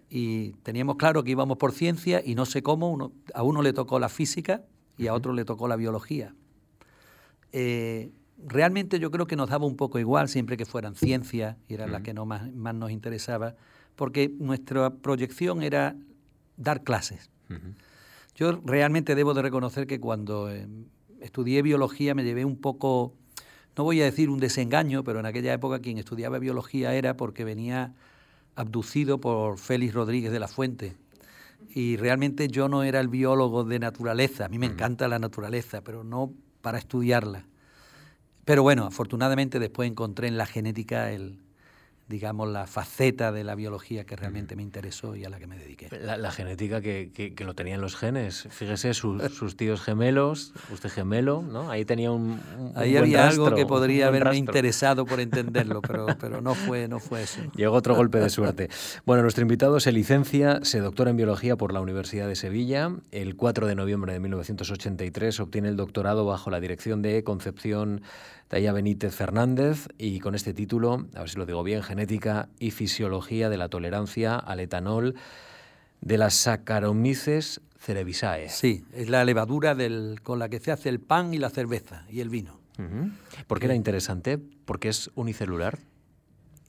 [0.09, 3.99] y teníamos claro que íbamos por ciencia y no sé cómo, a uno le tocó
[3.99, 4.63] la física
[4.97, 6.35] y a otro le tocó la biología.
[7.53, 8.13] Eh,
[8.47, 11.93] realmente yo creo que nos daba un poco igual siempre que fueran ciencias y eran
[11.93, 13.55] las que no más, nos interesaba,
[13.97, 15.97] porque nuestra proyección era
[16.57, 17.31] dar clases.
[18.35, 20.67] Yo realmente debo de reconocer que cuando eh,
[21.21, 23.15] estudié biología me llevé un poco,
[23.77, 27.45] no voy a decir un desengaño, pero en aquella época quien estudiaba biología era porque
[27.45, 27.95] venía
[28.57, 30.97] abducido por Félix Rodríguez de la Fuente.
[31.75, 35.83] Y realmente yo no era el biólogo de naturaleza, a mí me encanta la naturaleza,
[35.83, 37.47] pero no para estudiarla.
[38.45, 41.39] Pero bueno, afortunadamente después encontré en la genética el,
[42.09, 45.57] digamos, la faceta de la biología que realmente me interesó y a la que me
[45.57, 45.89] dediqué.
[46.01, 48.47] La, genética que, que, lo tenían los genes.
[48.51, 51.71] Fíjese, sus tíos gemelos, usted gemelo, ¿no?
[51.71, 52.41] Ahí tenía un,
[52.75, 57.23] Ahí había algo que podría haberme interesado por entenderlo, pero, pero no, fue, no fue
[57.23, 57.41] eso.
[57.57, 58.69] Llegó otro golpe de suerte.
[59.07, 62.93] Bueno, nuestro invitado se licencia, se doctora en biología por la Universidad de Sevilla.
[63.13, 68.03] El 4 de noviembre de 1983 obtiene el doctorado bajo la dirección de Concepción
[68.55, 72.71] Taya Benítez Fernández y con este título, a ver si lo digo bien, Genética y
[72.71, 75.17] Fisiología de la Tolerancia al Etanol
[76.01, 78.49] de las Saccharomyces cerevisiae.
[78.51, 82.07] Sí, es la levadura del, con la que se hace el pan y la cerveza
[82.09, 82.61] y el vino.
[83.49, 84.39] ¿Por qué era interesante?
[84.39, 85.81] ¿Porque es unicelular?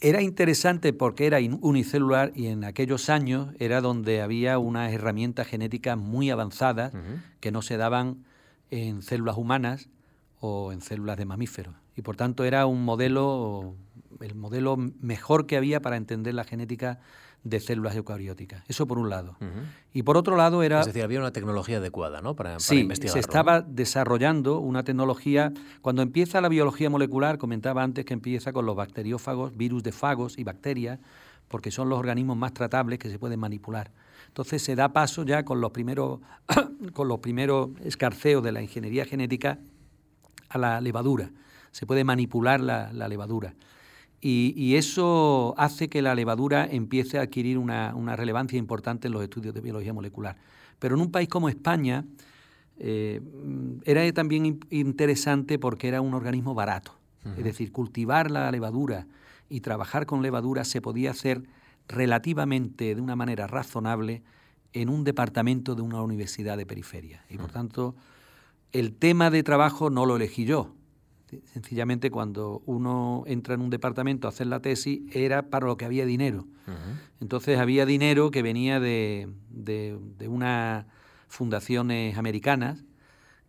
[0.02, 6.00] Era interesante porque era unicelular y en aquellos años era donde había unas herramientas genéticas
[6.00, 6.94] muy avanzadas
[7.42, 8.26] que no se daban
[8.72, 9.88] en células humanas
[10.46, 11.76] o en células de mamíferos.
[11.96, 13.76] Y por tanto era un modelo,
[14.20, 17.00] el modelo mejor que había para entender la genética
[17.44, 18.64] de células eucarióticas.
[18.68, 19.38] Eso por un lado.
[19.94, 20.80] Y por otro lado era...
[20.82, 22.36] Es decir, había una tecnología adecuada, ¿no?
[22.36, 25.54] Para, sí, se estaba desarrollando una tecnología...
[25.82, 30.38] Cuando empieza la biología molecular, comentaba antes que empieza con los bacteriófagos, virus de fagos
[30.40, 31.00] y bacterias,
[31.48, 33.92] porque son los organismos más tratables que se pueden manipular.
[34.28, 36.20] Entonces se da paso ya con los primeros,
[36.94, 39.60] con los primeros escarceos de la ingeniería genética
[40.50, 41.32] a la levadura,
[41.72, 43.54] se puede manipular la, levadura.
[44.22, 49.54] Y, eso hace que la levadura empiece a adquirir una, relevancia importante en los estudios
[49.54, 50.38] de biología molecular.
[50.80, 52.06] Pero en un país como España
[52.78, 53.22] eh,
[53.84, 56.98] era también interesante porque era un organismo barato.
[57.38, 59.08] Es decir, cultivar la levadura
[59.50, 61.42] y trabajar con levadura se podía hacer
[61.88, 64.22] relativamente de una manera razonable
[64.74, 67.24] en un departamento de una universidad de periferia.
[67.30, 67.96] Y por tanto,
[68.80, 70.76] el tema de trabajo no lo elegí yo.
[71.46, 75.86] Sencillamente cuando uno entra en un departamento a hacer la tesis era para lo que
[75.86, 76.46] había dinero.
[77.22, 80.86] Entonces había dinero que venía de, de, unas
[81.28, 82.84] fundaciones americanas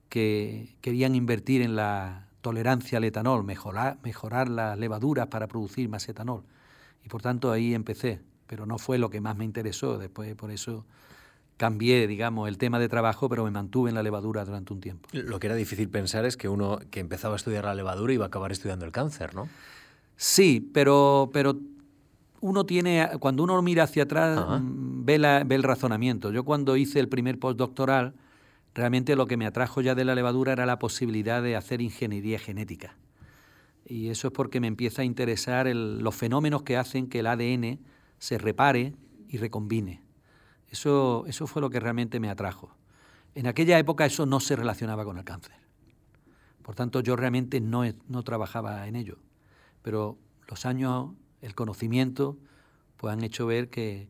[0.09, 6.09] que querían invertir en la tolerancia al etanol, mejorar, mejorar las levaduras para producir más
[6.09, 6.45] etanol.
[7.05, 9.99] Y por tanto ahí empecé, pero no fue lo que más me interesó.
[9.99, 10.87] Después por eso
[11.57, 15.09] cambié, digamos, el tema de trabajo, pero me mantuve en la levadura durante un tiempo.
[15.13, 18.25] Lo que era difícil pensar es que uno que empezaba a estudiar la levadura iba
[18.25, 19.49] a acabar estudiando el cáncer, ¿no?
[20.17, 21.59] Sí, pero, pero
[22.41, 26.31] uno tiene, cuando uno mira hacia atrás, mm, ve, la, ve el razonamiento.
[26.33, 28.15] Yo cuando hice el primer postdoctoral,
[28.75, 32.39] realmente lo que me atrajo ya de la levadura era la posibilidad de hacer ingeniería
[32.39, 32.97] genética.
[33.89, 37.79] Y eso es porque me empieza a interesar los fenómenos que hacen que el ADN
[38.19, 38.95] se repare
[39.29, 40.06] y recombine.
[40.77, 42.69] Eso, eso fue lo que realmente me atrajo.
[43.35, 45.55] En aquella época eso no se relacionaba con el cáncer.
[46.61, 49.17] Por tanto, yo realmente no, no trabajaba en ello.
[49.81, 52.37] Pero los años, el conocimiento,
[52.99, 54.09] pues han hecho ver que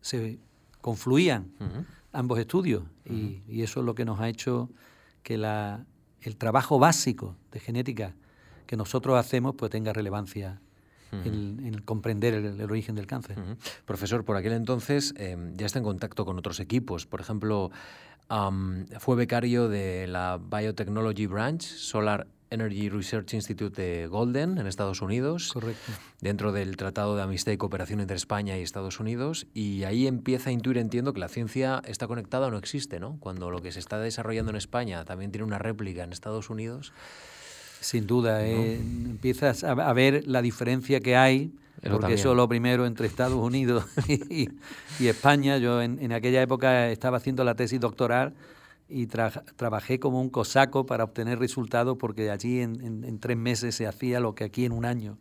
[0.00, 0.38] se
[0.80, 1.52] confluían
[2.12, 2.84] ambos estudios.
[3.04, 4.70] y, y, eso es lo que nos ha hecho
[5.22, 5.84] que la,
[6.22, 8.14] el trabajo básico de genética
[8.66, 10.62] que nosotros hacemos pues tenga relevancia
[11.12, 13.36] en, comprender el, origen del cáncer.
[13.84, 17.06] Profesor, por aquel entonces em, ya está en contacto con otros equipos.
[17.06, 17.70] Por ejemplo,
[18.98, 25.52] fue becario de la Biotechnology Branch, Solar Energy Research Institute de Golden, en Estados Unidos.
[25.52, 25.92] Correcto.
[26.20, 29.46] Dentro del Tratado de Amistad y Cooperación entre España y Estados Unidos.
[29.54, 33.18] Y ahí empieza a intuir, entiendo, que la ciencia está conectada o no existe, ¿no?
[33.20, 36.92] Cuando lo que se está desarrollando en España también tiene una réplica en Estados Unidos.
[37.80, 41.52] Sin duda, eh, empiezas a, ver la diferencia que hay,
[41.88, 44.48] porque eso es lo primero entre Estados Unidos y,
[45.06, 45.58] España.
[45.58, 48.34] Yo en, aquella época estaba haciendo la tesis doctoral
[48.88, 54.18] y trabajé como un cosaco para obtener resultados, porque allí en, tres meses se hacía
[54.20, 55.18] lo que aquí en un año.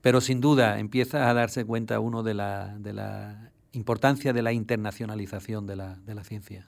[0.00, 4.52] Pero sin duda empieza a darse cuenta uno de la, de la importancia de la
[4.52, 6.66] internacionalización de la, de la ciencia.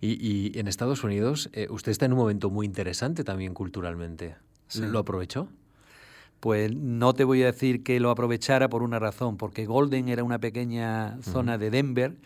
[0.00, 4.36] Y, en Estados Unidos, eh, usted está en un momento muy interesante también culturalmente.
[4.74, 5.48] ¿Lo aprovechó?
[6.40, 10.24] Pues no te voy a decir que lo aprovechara por una razón, porque Golden era
[10.24, 12.16] una pequeña zona de Denver,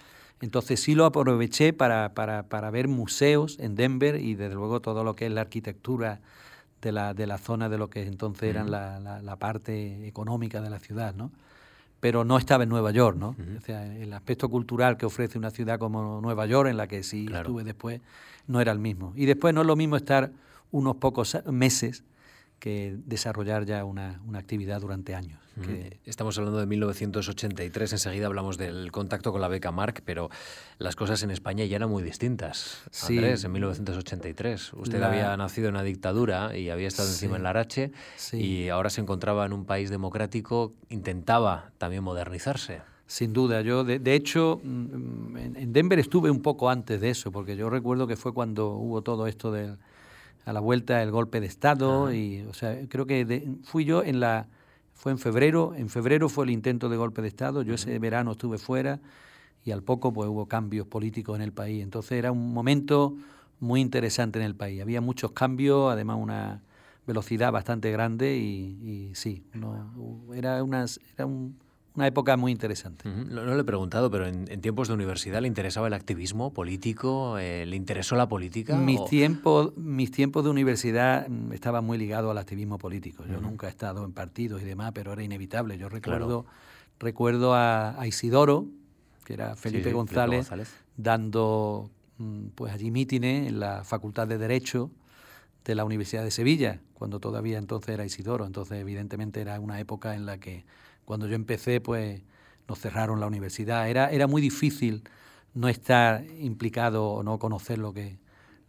[0.40, 5.04] entonces sí lo aproveché para, para, para, ver museos en Denver y desde luego todo
[5.04, 6.20] lo que es la arquitectura
[6.80, 10.70] de la, de la zona de lo que entonces era la, la, parte económica de
[10.70, 11.32] la ciudad, ¿no?
[12.00, 13.34] Pero no estaba en Nueva York, ¿no?
[13.56, 17.02] O sea, el aspecto cultural que ofrece una ciudad como Nueva York, en la que
[17.02, 18.00] sí estuve después,
[18.46, 19.12] no era el mismo.
[19.16, 20.30] Y después no es lo mismo estar
[20.70, 22.04] unos pocos meses
[22.58, 25.40] que desarrollar ya una, actividad durante años.
[26.04, 30.30] Estamos hablando de 1983, enseguida hablamos del contacto con la beca Marc, pero
[30.78, 32.82] las cosas en España ya eran muy distintas.
[32.92, 33.18] Sí.
[33.18, 37.50] Andrés, en 1983, usted había nacido en una dictadura y había estado encima en la
[37.50, 37.90] Arache
[38.32, 42.80] y ahora se encontraba en un país democrático, intentaba también modernizarse.
[43.08, 47.32] Sin duda, yo de, de, hecho mm, en Denver estuve un poco antes de eso,
[47.32, 49.78] porque yo recuerdo que fue cuando hubo todo esto del
[50.44, 54.20] a la vuelta el golpe de Estado y, o sea, creo que fui yo en
[54.20, 54.48] la,
[54.94, 58.32] fue en febrero, en febrero fue el intento de golpe de Estado, yo ese verano
[58.32, 59.00] estuve fuera
[59.64, 63.14] y al poco pues hubo cambios políticos en el país, entonces era un momento
[63.60, 66.62] muy interesante en el país, había muchos cambios, además una
[67.06, 69.42] velocidad bastante grande y, sí,
[70.34, 71.56] era, unas, era un
[71.98, 73.08] una época muy interesante.
[73.08, 77.66] no, le he preguntado, pero en, tiempos de universidad le interesaba el activismo político, eh,
[77.66, 78.76] le interesó la política.
[78.76, 83.24] Mis tiempos, mis tiempos de universidad mm, estaban muy ligados al activismo político.
[83.26, 85.76] Yo nunca he estado en partidos y demás, pero era inevitable.
[85.76, 86.46] Yo recuerdo,
[87.00, 88.66] recuerdo a, Isidoro,
[89.24, 90.48] que era Felipe, González,
[90.96, 94.92] dando mm, pues allí mítines en la Facultad de Derecho
[95.64, 98.46] de la Universidad de Sevilla, cuando todavía entonces era Isidoro.
[98.46, 100.64] Entonces, evidentemente, era una época en la que
[101.08, 102.20] cuando yo empecé, pues
[102.68, 103.88] nos cerraron la universidad.
[103.88, 105.04] Era, era muy difícil
[105.54, 108.18] no estar implicado o no conocer lo que,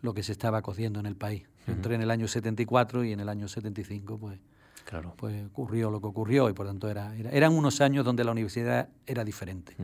[0.01, 1.43] lo que se estaba cociendo en el país.
[1.67, 4.39] Yo entré en el año 74 y en el año 75, pues,
[4.85, 5.15] claro.
[5.17, 8.87] pues ocurrió lo que ocurrió y por tanto era, eran unos años donde la universidad
[9.05, 9.75] era diferente.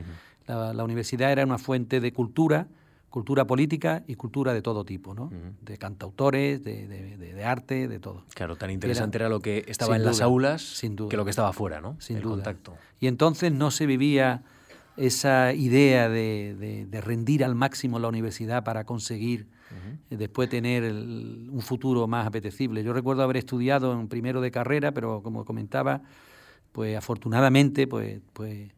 [0.48, 2.68] la universidad era una fuente de cultura,
[3.16, 5.32] cultura política y cultura de todo tipo, ¿no?
[5.62, 8.26] De cantautores, de, de, arte, de todo.
[8.34, 11.08] Claro, tan interesante era, lo que estaba en las aulas sin duda.
[11.08, 11.96] que lo que estaba afuera, ¿no?
[12.02, 12.36] Sin duda.
[12.36, 12.74] contacto.
[13.00, 14.44] Y entonces no se vivía
[14.98, 19.48] esa idea de, rendir al máximo la universidad para conseguir
[20.10, 22.84] eh, después tener un futuro más apetecible.
[22.84, 26.02] Yo recuerdo haber estudiado en primero de carrera, pero como comentaba,
[26.74, 28.74] pues afortunadamente pues, pues,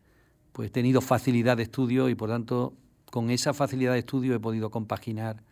[0.52, 2.76] pues he tenido facilidad de estudio y por tanto
[3.12, 5.44] con esa facilidad de estudio he podido compaginar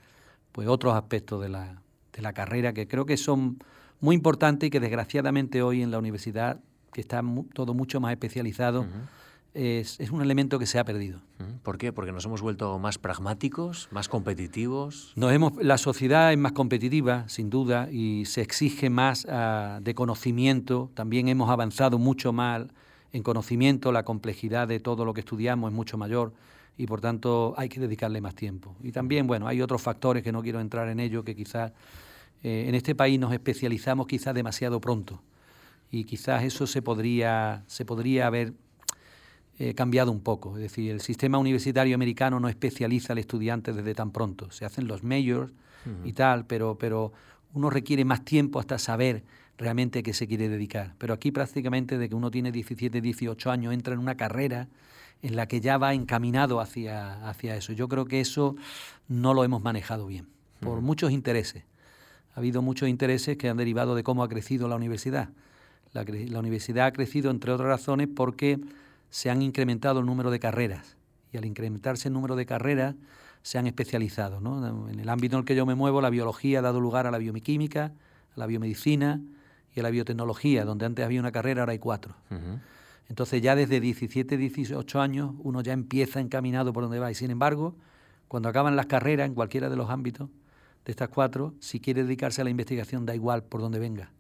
[0.52, 1.82] pues otros aspectos de la,
[2.14, 3.60] de la carrera que creo que son
[4.00, 6.60] muy importantes y que desgraciadamente hoy en la universidad,
[6.92, 7.22] que está
[7.54, 8.86] todo mucho más especializado,
[9.54, 11.22] es, es, un elemento que se ha perdido.
[11.64, 11.94] ¿Por qué?
[11.94, 15.14] Porque nos hemos vuelto más pragmáticos, más competitivos.
[15.16, 19.96] Nos hemos, la sociedad es más competitiva, sin duda, y se exige más ah, de
[19.96, 20.92] conocimiento.
[20.94, 22.64] También hemos avanzado mucho más
[23.14, 26.34] en conocimiento, la complejidad de todo lo que estudiamos es mucho mayor
[26.78, 28.76] y por tanto hay que dedicarle más tiempo.
[28.84, 31.72] Y también, bueno, hay otros factores que no quiero entrar en ello, que quizás
[32.44, 35.22] eh, en este país nos especializamos quizás demasiado pronto
[35.92, 38.54] y quizás eso se podría, se podría haber
[39.58, 40.58] eh, cambiado un poco.
[40.58, 44.52] Es decir, el sistema universitario americano no especializa al estudiante desde tan pronto.
[44.52, 45.54] Se hacen los majors
[46.04, 47.14] y tal, pero, pero
[47.54, 49.24] uno requiere más tiempo hasta saber
[49.58, 50.96] realmente qué se quiere dedicar.
[50.98, 54.68] Pero aquí prácticamente de que uno tiene 17, 18 años, entra en una carrera
[55.22, 57.74] en la que ya va encaminado hacia, hacia eso.
[57.74, 58.56] Yo creo que eso
[59.08, 60.28] no lo hemos manejado bien,
[60.60, 61.64] por muchos intereses.
[62.36, 65.30] Ha habido muchos intereses que han derivado de cómo ha crecido la universidad.
[65.94, 68.60] La, universidad ha crecido, entre otras razones, porque
[69.10, 70.98] se han incrementado el número de carreras.
[71.32, 72.96] Y al incrementarse el número de carreras,
[73.44, 74.40] se han especializado.
[74.90, 77.12] En el ámbito en el que yo me muevo, la biología ha dado lugar a
[77.12, 77.94] la bioquímica,
[78.36, 79.22] a la biomedicina
[79.74, 82.16] y a la biotecnología, donde antes había una carrera, ahora hay cuatro.
[83.10, 87.12] Entonces ya desde 17, 18 años uno ya empieza encaminado por donde va.
[87.12, 87.76] Y sin embargo,
[88.28, 90.30] cuando acaban las carreras en cualquiera de los ámbitos
[90.86, 94.12] de estas cuatro, si quiere dedicarse a la investigación da igual por donde venga,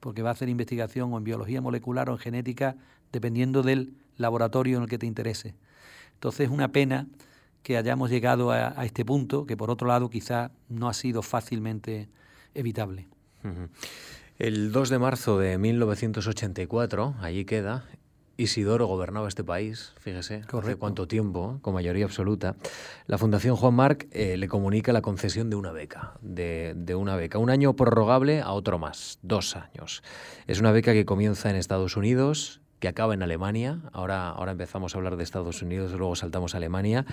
[0.00, 2.76] porque va a hacer investigación o en biología molecular o en genética,
[3.12, 5.54] dependiendo del laboratorio en el que te interese.
[6.14, 7.06] Entonces es una pena
[7.62, 12.08] que hayamos llegado a, este punto, que por otro lado quizá no ha sido fácilmente
[12.54, 13.08] evitable.
[14.38, 17.84] El 2 de marzo de 1984, allí queda,
[18.36, 22.56] Isidoro gobernaba este país, fíjese, hace cuánto tiempo, con mayoría absoluta.
[23.06, 27.38] La Fundación Juan Marc eh, le comunica la concesión de una beca, de, una beca,
[27.38, 30.02] un año prorrogable a otro más, dos años.
[30.46, 33.80] Es una beca que comienza en Estados Unidos, que acaba en Alemania.
[33.92, 37.06] Ahora, ahora empezamos a hablar de Estados Unidos, luego saltamos a Alemania.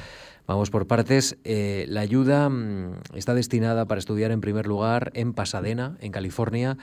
[0.47, 1.37] Vamos por partes.
[1.43, 6.77] Eh, la ayuda mm, está destinada para estudiar en primer lugar en Pasadena, en California,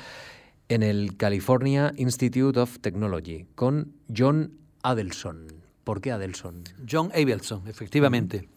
[0.69, 4.53] en el California Institute of Technology, con John
[4.83, 5.47] Adelson.
[5.85, 6.65] ¿Por qué Adelson?
[6.89, 8.49] John Abelson, efectivamente.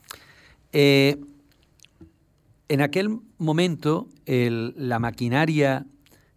[0.73, 1.19] Eh,
[2.67, 5.85] en aquel momento, la maquinaria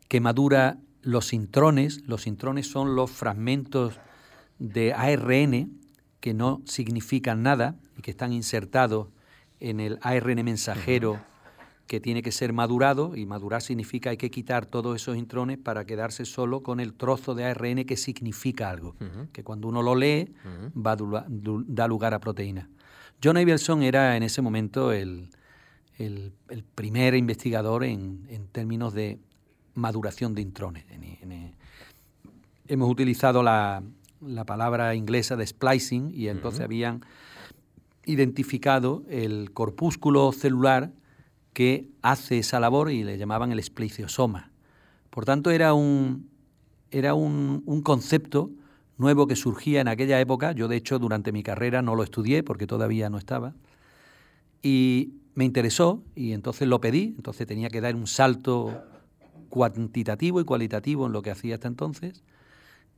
[0.08, 3.94] que madura los intrones, los intrones son los fragmentos
[4.58, 5.78] de ARN
[6.20, 9.08] que no significan nada y que están insertados
[9.60, 11.20] en el ARN mensajero
[11.86, 15.84] que tiene que ser madurado, y madurar significa hay que quitar todos esos intrones para
[15.84, 18.96] quedarse solo con el trozo de ARN que significa algo,
[19.32, 20.32] que cuando uno lo lee
[20.74, 22.68] va a da lugar a proteínas.
[23.22, 25.28] John Abelson era en ese momento el,
[26.74, 29.18] primer investigador en, términos de
[29.74, 30.84] maduración de intrones.
[32.66, 33.82] hemos utilizado la,
[34.46, 37.04] palabra inglesa de splicing y entonces habían
[38.06, 40.90] identificado el corpúsculo celular
[41.54, 44.50] que hace esa labor y le llamaban el espliciosoma.
[45.08, 46.28] Por tanto, era un,
[46.90, 48.50] era un, concepto
[48.98, 50.52] nuevo que surgía en aquella época.
[50.52, 53.54] Yo, de hecho, durante mi carrera no lo estudié porque todavía no estaba.
[54.62, 57.14] Y me interesó y entonces lo pedí.
[57.16, 58.82] Entonces tenía que dar un salto
[59.48, 62.24] cuantitativo y cualitativo en lo que hacía hasta entonces.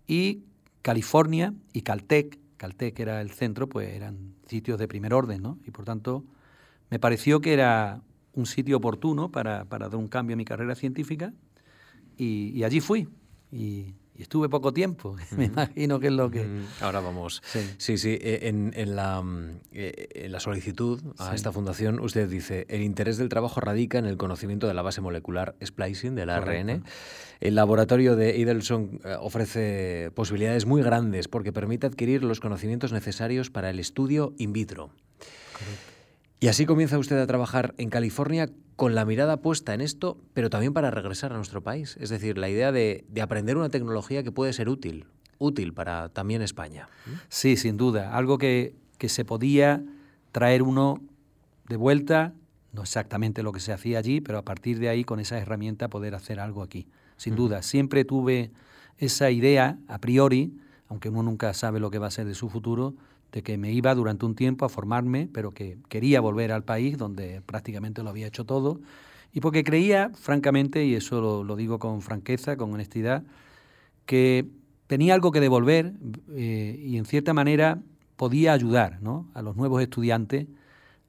[0.07, 0.45] Y
[0.81, 5.59] California y Caltech, Caltech era el centro, pues eran sitios de primer orden, ¿no?
[5.67, 6.25] Y por tanto,
[6.89, 8.01] me pareció que era
[8.37, 11.33] un sitio oportuno para, para, dar un cambio a mi carrera científica
[12.17, 13.09] y, allí fui.
[13.51, 16.47] Y, estuve poco tiempo, me imagino que es lo que...
[16.81, 17.43] Ahora vamos.
[17.77, 19.23] Sí, sí, e, En, en, la,
[19.73, 24.07] e, en, la, solicitud a esta fundación usted dice, el interés del trabajo radica en
[24.07, 26.83] el conocimiento de la base molecular splicing del ARN.
[27.41, 33.51] El laboratorio de Idelson eh, ofrece posibilidades muy grandes porque permite adquirir los conocimientos necesarios
[33.51, 34.89] para el estudio in vitro.
[35.53, 35.96] Correcto.
[36.39, 40.51] Y así comienza usted a trabajar en California con la mirada puesta en esto, pero
[40.51, 41.97] también para regresar a nuestro país.
[41.99, 45.07] Es decir, la idea de, aprender una tecnología que puede ser útil,
[45.39, 46.89] útil para también España.
[47.29, 48.15] Sí, sin duda.
[48.15, 49.83] Algo que, se podía
[50.31, 51.01] traer uno
[51.69, 52.35] de vuelta,
[52.73, 55.89] no exactamente lo que se hacía allí, pero a partir de ahí, con esa herramienta,
[55.89, 56.87] poder hacer algo aquí.
[57.17, 57.63] Sin duda.
[57.63, 58.51] Siempre tuve
[58.99, 60.53] esa idea, a priori,
[60.89, 62.95] aunque uno nunca sabe lo que va a ser de su futuro,
[63.37, 66.97] de que me iba durante un tiempo a formarme, pero que quería volver al país
[66.97, 68.81] donde prácticamente lo había hecho todo,
[69.31, 73.25] y porque creía, francamente, y eso lo, digo con franqueza, con honestidad,
[74.07, 74.47] que
[74.87, 75.93] tenía algo que devolver
[76.33, 77.83] eh, y en cierta manera
[78.17, 79.01] podía ayudar
[79.35, 80.47] a los nuevos estudiantes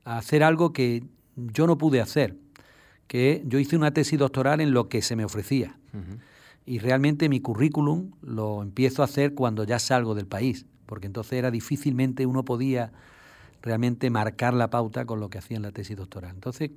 [0.03, 1.05] a hacer algo que
[1.37, 2.35] yo no pude hacer,
[3.07, 5.77] que yo hice una tesis doctoral en lo que se me ofrecía.
[6.65, 11.33] Y realmente mi currículum lo empiezo a hacer cuando ya salgo del país porque entonces
[11.33, 12.91] era difícilmente uno podía
[13.61, 16.33] realmente marcar la pauta con lo que hacía en la tesis doctoral.
[16.33, 16.71] Entonces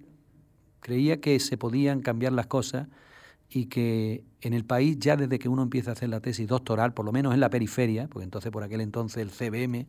[0.80, 2.88] creía que se podían cambiar las cosas
[3.48, 6.92] y que en el país ya desde que uno empieza a hacer la tesis doctoral,
[6.94, 9.86] por lo menos en la periferia, porque entonces por aquel entonces el CBM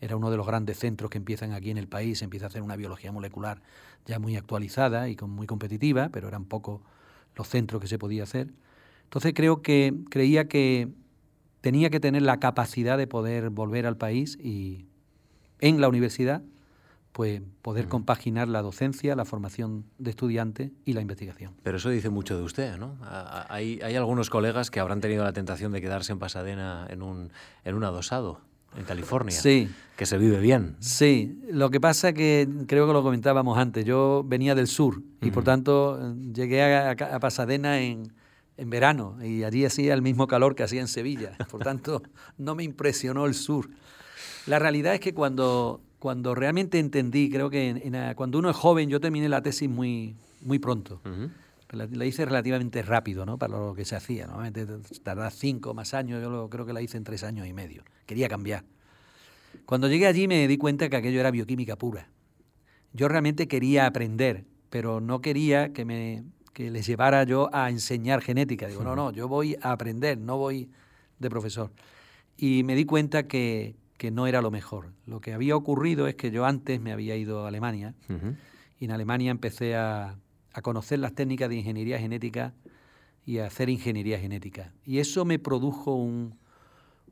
[0.00, 2.62] era uno de los grandes centros que empiezan aquí en el país, empieza a hacer
[2.62, 3.62] una biología molecular
[4.06, 6.80] ya muy actualizada y muy competitiva, pero eran pocos
[7.36, 8.52] los centros que se podía hacer.
[9.04, 10.88] Entonces creo que creía que
[11.64, 14.84] tenía que tener la capacidad de poder volver al país y
[15.60, 16.42] en la universidad
[17.12, 21.54] pues poder compaginar la docencia, la formación de estudiantes y la investigación.
[21.62, 22.98] Pero eso dice mucho de usted, ¿no?
[23.48, 27.30] Hay, hay algunos colegas que habrán tenido la tentación de quedarse en Pasadena en un,
[27.64, 28.42] en un adosado
[28.76, 29.34] en California.
[29.34, 29.70] Sí.
[29.96, 30.76] Que se vive bien.
[30.80, 35.30] Sí, lo que pasa que creo que lo comentábamos antes, yo venía del sur y
[35.30, 38.12] por tanto llegué a Pasadena en,
[38.56, 41.36] en verano y allí hacía el mismo calor que hacía en Sevilla.
[41.50, 42.02] Por tanto,
[42.38, 43.68] no me impresionó el sur.
[44.46, 49.00] La realidad es que cuando, cuando realmente entendí, creo que cuando uno es joven, yo
[49.00, 51.00] terminé la tesis muy, muy pronto.
[51.70, 53.36] La, hice relativamente rápido, ¿no?
[53.36, 54.26] Para lo que se hacía.
[54.26, 54.66] Normalmente
[55.02, 57.82] tardaba cinco más años, yo creo que la hice en tres años y medio.
[58.06, 58.64] Quería cambiar.
[59.66, 62.08] Cuando llegué allí me di cuenta que aquello era bioquímica pura.
[62.92, 66.22] Yo realmente quería aprender, pero no quería que me
[66.54, 68.68] que les llevara yo a enseñar genética.
[68.68, 70.70] Digo, no, no, yo voy a aprender, no voy
[71.18, 71.70] de profesor.
[72.38, 73.76] Y me di cuenta que,
[74.12, 74.92] no era lo mejor.
[75.06, 77.94] Lo que había ocurrido es que yo antes me había ido a Alemania
[78.78, 80.18] y en Alemania empecé a,
[80.62, 82.52] conocer las técnicas de ingeniería genética
[83.24, 84.74] y a hacer ingeniería genética.
[84.84, 86.36] Y eso me produjo un,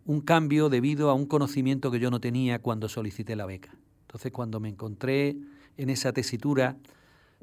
[0.05, 3.74] un cambio debido a un conocimiento que yo no tenía cuando solicité la beca.
[4.03, 5.34] Entonces, cuando me encontré
[5.78, 6.76] en esa tesitura,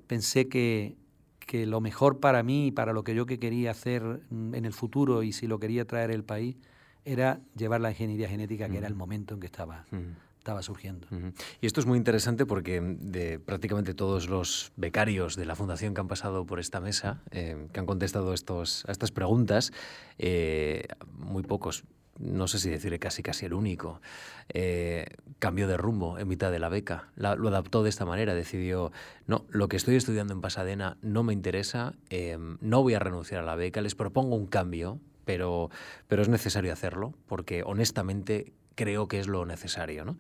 [0.06, 0.96] pensé que
[1.50, 4.66] que lo mejor para mí y para lo que yo que quería hacer mm, en
[4.66, 6.58] el futuro y si lo quería traer el país
[7.06, 9.84] era llevar la ingeniería genética, que era el momento en que estaba,
[10.38, 11.08] estaba surgiendo.
[11.60, 16.02] Y esto es muy interesante porque de prácticamente todos los becarios de la Fundación que
[16.02, 19.72] han pasado por esta mesa, eh, que han contestado estos, a estas preguntas,
[20.20, 20.84] eh,
[21.18, 21.84] muy pocos
[22.20, 24.02] no sé si decirle casi casi el único,
[24.50, 25.06] eh,
[25.40, 27.10] cambió de rumbo en mitad de la beca.
[27.16, 28.92] lo adaptó de esta manera, decidió,
[29.26, 33.42] no, lo que estoy estudiando en Pasadena no me interesa, em, no voy a renunciar
[33.42, 35.70] a la beca, les propongo un cambio, pero,
[36.08, 40.16] pero es necesario hacerlo, porque honestamente creo que es lo necesario.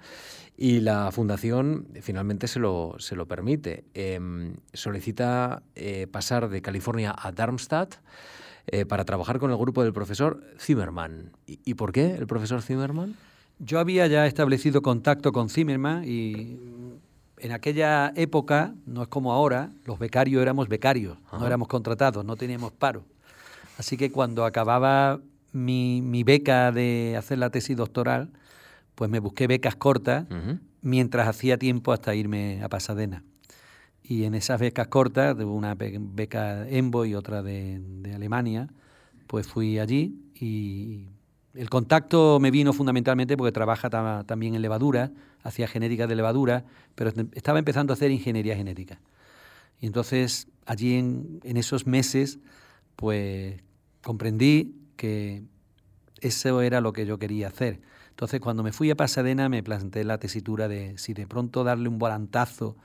[0.57, 3.85] Y la fundación finalmente se lo, se lo permite.
[3.93, 7.95] Em, solicita eh, pasar de California a Darmstadt.
[8.71, 11.31] Eh, para trabajar con el grupo del profesor Zimmerman.
[11.47, 13.15] ¿Y, por qué el profesor Zimmerman?
[13.57, 16.59] Yo había ya establecido contacto con Zimmerman y
[17.39, 22.35] en aquella época, no es como ahora, los becarios éramos becarios, no éramos contratados, no
[22.35, 23.05] teníamos paro.
[23.79, 25.19] Así que cuando acababa
[25.51, 28.29] mi, beca de hacer la tesis doctoral,
[28.93, 30.27] pues me busqué becas cortas
[30.81, 33.23] mientras hacía tiempo hasta irme a Pasadena.
[34.09, 37.79] Y en esas becas cortas, de una beca ENVO y otra de,
[38.11, 38.67] Alemania,
[39.27, 41.05] pues fui allí y
[41.53, 43.91] el contacto me vino fundamentalmente porque trabaja
[44.25, 45.11] también en levadura,
[45.43, 48.99] hacía genética de levadura, pero estaba empezando a hacer ingeniería genética.
[49.79, 52.39] Y entonces allí en, en esos meses,
[52.95, 53.61] pues
[54.01, 55.43] comprendí que
[56.19, 57.79] eso era lo que yo quería hacer.
[58.09, 61.89] Entonces cuando me fui a Pasadena me planteé la tesitura de si de pronto darle
[61.89, 62.75] un volantazo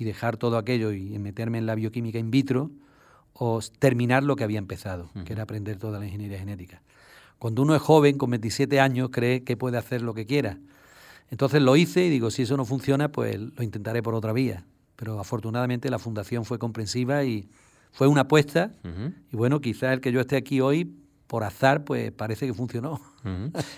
[0.00, 2.70] y dejar todo aquello y meterme en la bioquímica in vitro
[3.34, 6.80] o terminar lo que había empezado, que era aprender toda la ingeniería genética.
[7.38, 10.58] Cuando uno es joven, con 27 años, cree que puede hacer lo que quiera.
[11.30, 14.64] Entonces lo hice y digo, si eso no funciona, pues lo intentaré por otra vía.
[14.96, 17.50] Pero afortunadamente la fundación fue comprensiva y
[17.92, 18.72] fue una apuesta.
[19.30, 20.94] Y bueno, quizás el que yo esté aquí hoy
[21.30, 23.00] por azar, pues parece que funcionó.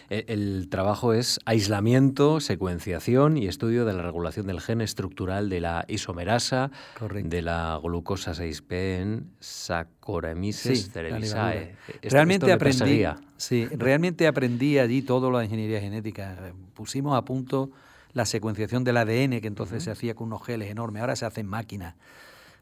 [0.09, 5.61] E, el, trabajo es aislamiento, secuenciación y estudio de la regulación del gen estructural de
[5.61, 6.71] la isomerasa,
[7.13, 11.77] de la glucosa 6P en Saccharomyces cerevisiae.
[12.05, 13.05] realmente aprendí,
[13.37, 16.55] sí, realmente aprendí allí todo lo de ingeniería genética.
[16.73, 17.71] Pusimos a punto
[18.15, 21.43] la secuenciación del ADN, que entonces se hacía con unos geles enormes, ahora se hace
[21.43, 21.97] en máquina.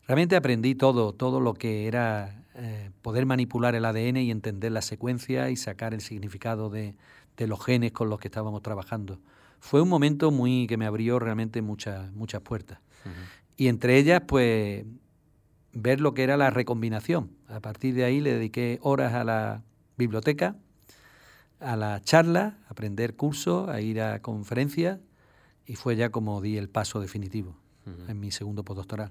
[0.08, 4.82] Realmente aprendí todo, todo lo que era eh, poder manipular el ADN y entender la
[4.82, 6.94] secuencia y sacar el significado de,
[7.38, 9.18] los genes con los que estábamos trabajando.
[9.60, 12.78] Fue un momento muy que me abrió realmente muchas, muchas puertas.
[13.56, 14.84] Y entre ellas, pues,
[15.72, 17.30] ver lo que era la recombinación.
[17.48, 19.62] A partir de ahí le dediqué horas a la
[19.96, 20.56] biblioteca,
[21.60, 24.98] a la charla, a aprender cursos, a ir a conferencias,
[25.64, 27.56] y fue ya como di el paso definitivo
[28.08, 29.10] en mi segundo postdoctoral.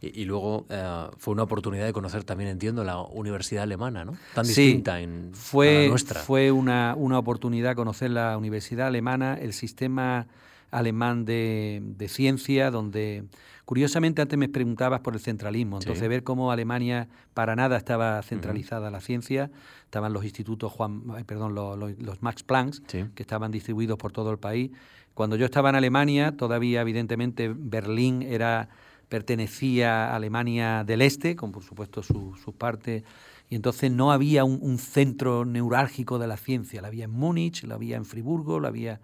[0.00, 4.16] y, luego eh, fue una oportunidad de conocer también, entiendo, la universidad alemana, ¿no?
[4.34, 6.20] Tan distinta en, fue, la nuestra.
[6.22, 10.26] Fue una, una oportunidad conocer la universidad alemana, el sistema
[10.70, 13.24] alemán de, de, ciencia, donde
[13.64, 18.90] curiosamente antes me preguntabas por el centralismo, entonces ver cómo Alemania para nada estaba centralizada
[18.90, 19.50] la ciencia,
[19.84, 24.38] estaban los institutos Juan, perdón, los, los, Max Planck, que estaban distribuidos por todo el
[24.38, 24.70] país,
[25.14, 28.68] cuando yo estaba en Alemania, todavía evidentemente Berlín era
[29.08, 33.04] pertenecía a Alemania del Este, con por supuesto sus su partes,
[33.48, 37.76] y entonces no había un, centro neurálgico de la ciencia, la había en Múnich, la
[37.76, 39.00] había en Friburgo, la había...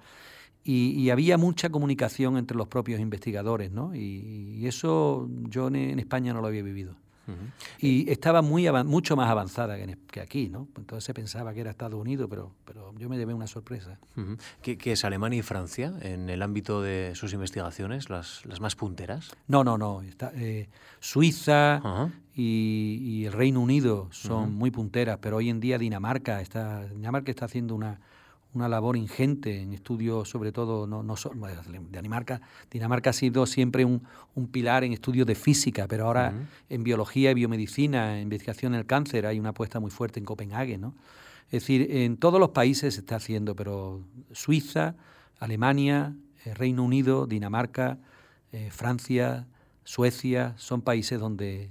[0.65, 3.95] Y, había mucha comunicación entre los propios investigadores, ¿no?
[3.95, 6.97] Y, eso yo en España no lo había vivido.
[7.79, 9.77] Y estaba muy mucho más avanzada
[10.11, 10.69] que, aquí, ¿no?
[10.77, 13.99] Entonces se pensaba que era Estados Unidos, pero, pero yo me llevé una sorpresa.
[14.61, 19.31] ¿Qué, es Alemania y Francia en el ámbito de sus investigaciones, las, las más punteras?
[19.47, 20.03] No, no, no.
[20.35, 20.69] Eh,
[21.01, 21.81] Suiza
[22.35, 27.45] y, el Reino Unido son muy punteras, pero hoy en día Dinamarca está, Dinamarca está
[27.45, 28.01] haciendo una,
[28.55, 32.41] una labor ingente en estudios, sobre todo, no, no de Dinamarca.
[32.71, 34.03] Dinamarca ha sido siempre un,
[34.35, 36.35] un pilar en estudios de física, pero ahora
[36.69, 40.27] en biología y biomedicina, en investigación en el cáncer, hay una apuesta muy fuerte en
[40.27, 40.95] Copenhague, ¿no?
[41.47, 44.01] Es decir, en todos los países se está haciendo, pero
[44.33, 44.95] Suiza,
[45.39, 47.99] Alemania, eh, Reino Unido, Dinamarca,
[48.53, 49.47] eh, Francia,
[49.85, 51.71] Suecia, son países donde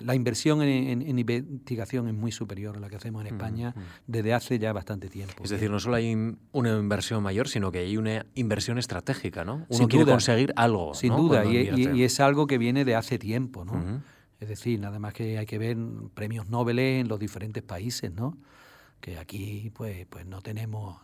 [0.00, 3.74] la, inversión en, investigación es muy superior a la que hacemos en España
[4.06, 5.44] desde hace ya bastante tiempo.
[5.44, 9.66] Es decir, no solo hay una inversión mayor, sino que hay una inversión estratégica, ¿no?
[9.68, 10.94] Uno quiere conseguir algo.
[10.94, 14.02] Sin duda, y, es algo que viene de hace tiempo, ¿no?
[14.40, 15.76] Es decir, nada más que hay que ver
[16.14, 18.36] premios Nobel en los diferentes países, ¿no?
[19.00, 20.96] Que aquí, pues, pues no tenemos.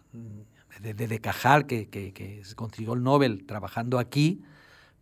[0.81, 4.43] Desde, Cajal, que, que, que consiguió el Nobel trabajando aquí,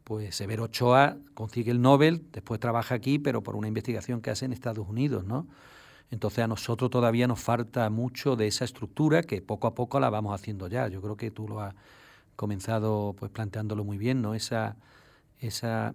[0.09, 4.47] pues Severo Ochoa consigue el Nobel, después trabaja aquí, pero por una investigación que hace
[4.47, 5.47] en Estados Unidos, ¿no?
[6.11, 10.09] Entonces a nosotros todavía nos falta mucho de esa estructura que poco a poco la
[10.09, 10.89] vamos haciendo ya.
[10.89, 11.75] Yo creo que tú lo has
[12.37, 14.35] comenzado pues planteándolo muy bien, ¿no?
[14.35, 14.77] Esa,
[15.41, 15.95] esa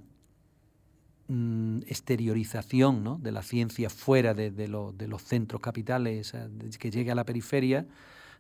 [1.28, 3.18] mm, exteriorización ¿no?
[3.18, 6.34] de la ciencia fuera de, de, los centros capitales,
[6.78, 7.88] que llegue a la periferia,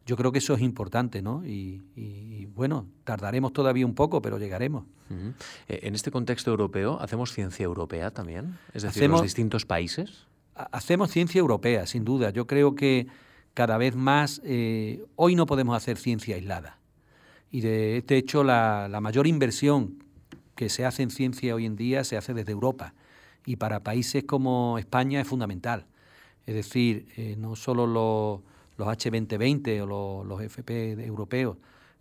[0.05, 1.45] yo creo que eso es importante, ¿no?
[1.45, 4.85] Y, bueno, tardaremos todavía un poco, pero llegaremos.
[5.67, 8.57] Eh, en este contexto europeo, ¿hacemos ciencia europea también?
[8.73, 10.25] Es decir, ¿Hacemos, los distintos países?
[10.55, 12.31] Hacemos ciencia europea, sin duda.
[12.31, 13.07] Yo creo que
[13.53, 16.79] cada vez más, eh, hoy no podemos hacer ciencia aislada.
[17.51, 20.03] Y de, este hecho, la, mayor inversión
[20.55, 22.95] que se hace en ciencia hoy en día se hace desde Europa.
[23.45, 25.85] Y para países como España es fundamental.
[26.47, 28.41] Es decir, eh, no solo los
[28.77, 31.57] los H2020 o los, FP europeos,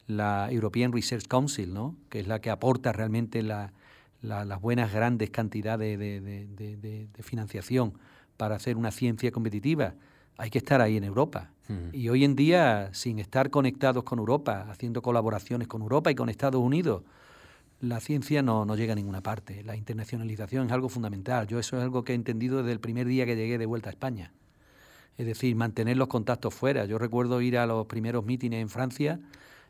[0.06, 1.96] la European Research Council, ¿no?
[2.08, 7.94] que es la que aporta realmente las buenas grandes cantidades de, financiación
[8.36, 9.94] para hacer una ciencia competitiva,
[10.38, 11.50] hay que estar ahí en Europa.
[11.92, 16.28] Y hoy en día, sin estar conectados con Europa, haciendo colaboraciones con Europa y con
[16.28, 17.02] Estados Unidos,
[17.80, 19.64] la ciencia no, no, llega a ninguna parte.
[19.64, 21.46] La internacionalización es algo fundamental.
[21.46, 23.88] Yo eso es algo que he entendido desde el primer día que llegué de vuelta
[23.88, 24.32] a España
[25.22, 26.84] es decir, mantener los contactos fuera.
[26.84, 29.20] Yo recuerdo ir a los primeros mítines en Francia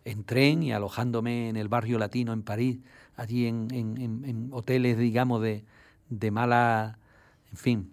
[0.04, 2.78] en tren y alojándome en el barrio latino en París,
[3.16, 5.64] allí en, hoteles, digamos, de,
[6.08, 6.98] de, mala...
[7.50, 7.90] En fin,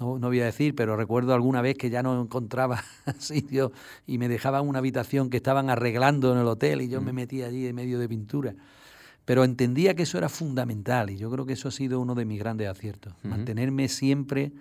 [0.00, 2.82] no, no, voy a decir, pero recuerdo alguna vez que ya no encontraba
[3.18, 3.70] sitio
[4.06, 7.46] y me dejaban una habitación que estaban arreglando en el hotel y yo me metía
[7.46, 8.54] allí en medio de pintura.
[9.26, 12.24] Pero entendía que eso era fundamental y yo creo que eso ha sido uno de
[12.24, 14.52] mis grandes aciertos, mantenerme siempre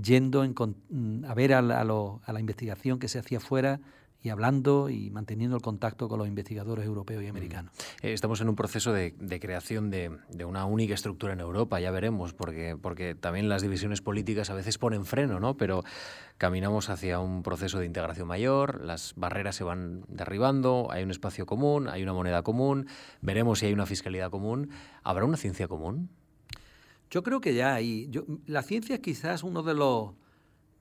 [0.00, 3.80] yendo mm, a ver a la, investigación que se hacía fuera
[4.20, 7.72] y hablando y manteniendo el contacto con los investigadores europeos y americanos.
[7.74, 8.06] Mm.
[8.06, 10.10] Eh, estamos en un proceso de, creación de,
[10.46, 14.78] una única estructura en Europa, ya veremos, porque, porque también las divisiones políticas a veces
[14.78, 15.58] ponen freno, ¿no?
[15.58, 15.84] Pero
[16.38, 21.44] caminamos hacia un proceso de integración mayor, las barreras se van derribando, hay un espacio
[21.44, 22.86] común, hay una moneda común,
[23.20, 24.70] veremos si hay una fiscalidad común.
[25.02, 26.08] ¿Habrá una ciencia común?
[27.10, 28.10] Yo creo que ya hay.
[28.46, 30.12] la ciencia es quizás uno de los,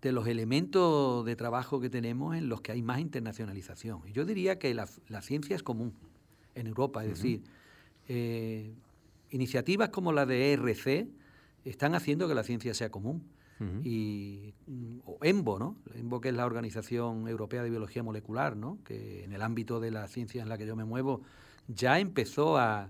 [0.02, 4.02] de los elementos de trabajo que tenemos en los que hay más internacionalización.
[4.08, 4.88] Y yo diría que la,
[5.22, 5.94] ciencia es común
[6.56, 7.44] en Europa, es decir,
[8.08, 8.74] eh,
[9.32, 11.08] iniciativas como la de ERC
[11.66, 13.24] están haciendo que la ciencia sea común.
[13.82, 14.54] Y
[15.06, 15.78] o EMBO, ¿no?
[15.96, 18.80] EMBO que es la Organización Europea de Biología Molecular, ¿no?
[18.84, 21.22] Que en el ámbito de la ciencia en la que yo me muevo
[21.70, 22.90] ya empezó a,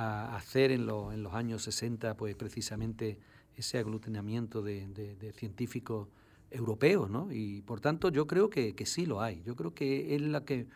[0.00, 3.18] a hacer en, en, los años 60, pues precisamente
[3.54, 6.08] ese aglutinamiento de, científicos
[6.50, 7.30] europeos, ¿no?
[7.30, 9.42] Y por tanto yo creo que, sí lo hay.
[9.44, 10.66] Yo creo que es la que,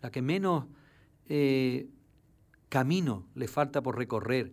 [0.00, 0.66] la que menos
[1.28, 1.88] eh,
[2.68, 4.52] camino le falta por recorrer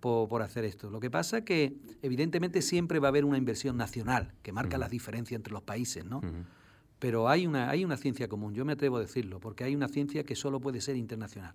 [0.00, 0.88] por, hacer esto.
[0.88, 4.78] Lo que pasa es que evidentemente siempre va a haber una inversión nacional que marca
[4.78, 6.20] las diferencias entre los países, ¿no?
[6.98, 9.88] Pero hay una, hay una ciencia común, yo me atrevo a decirlo, porque hay una
[9.88, 11.54] ciencia que solo puede ser internacional.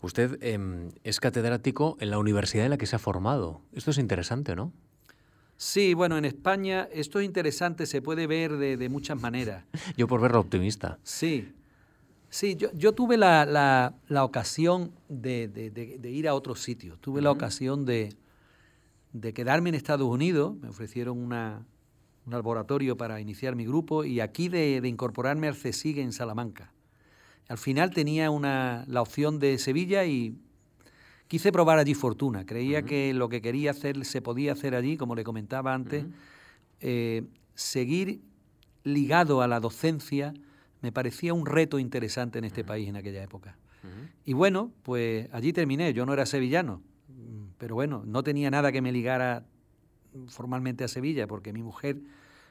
[0.00, 3.60] Usted em, es catedrático en la universidad en la que se ha formado.
[3.72, 4.72] Esto es interesante, ¿no?
[5.56, 9.64] Sí, bueno, en España esto es interesante, se puede ver de, muchas maneras.
[9.96, 10.98] yo por verlo optimista.
[11.02, 11.52] Sí,
[12.30, 13.44] sí, yo, yo tuve la,
[14.08, 18.14] la, ocasión de, de, ir a otros sitios, tuve la ocasión de,
[19.12, 21.66] de quedarme en Estados Unidos, me ofrecieron una,
[22.28, 26.72] un laboratorio para iniciar mi grupo y aquí de, incorporarme al CSIG en Salamanca.
[27.48, 30.36] Al final tenía una, la opción de Sevilla y
[31.26, 32.44] quise probar allí fortuna.
[32.44, 36.04] Creía que lo que quería hacer se podía hacer allí, como le comentaba antes.
[36.80, 37.24] Eh,
[37.54, 38.20] seguir
[38.84, 40.34] ligado a la docencia
[40.82, 43.56] me parecía un reto interesante en este país en aquella época.
[44.26, 45.94] Y bueno, pues allí terminé.
[45.94, 46.82] Yo no era sevillano,
[47.56, 49.46] pero bueno, no tenía nada que me ligara
[50.26, 51.98] formalmente a Sevilla, porque mi mujer,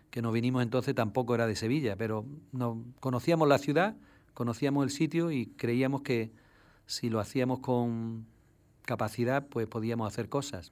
[0.09, 3.95] que nos vinimos entonces, tampoco era de Sevilla, pero no, conocíamos la ciudad,
[4.33, 6.31] conocíamos el sitio y creíamos que
[6.85, 8.25] si lo hacíamos con
[8.83, 10.71] capacidad, pues podíamos hacer cosas.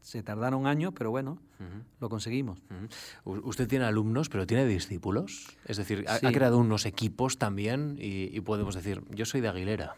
[0.00, 1.38] Se tardaron años, pero bueno,
[2.00, 2.60] lo conseguimos.
[3.24, 5.58] Usted tiene alumnos, pero tiene discípulos.
[5.66, 9.96] Es decir, ha, creado unos equipos también y, podemos decir, yo soy de Aguilera.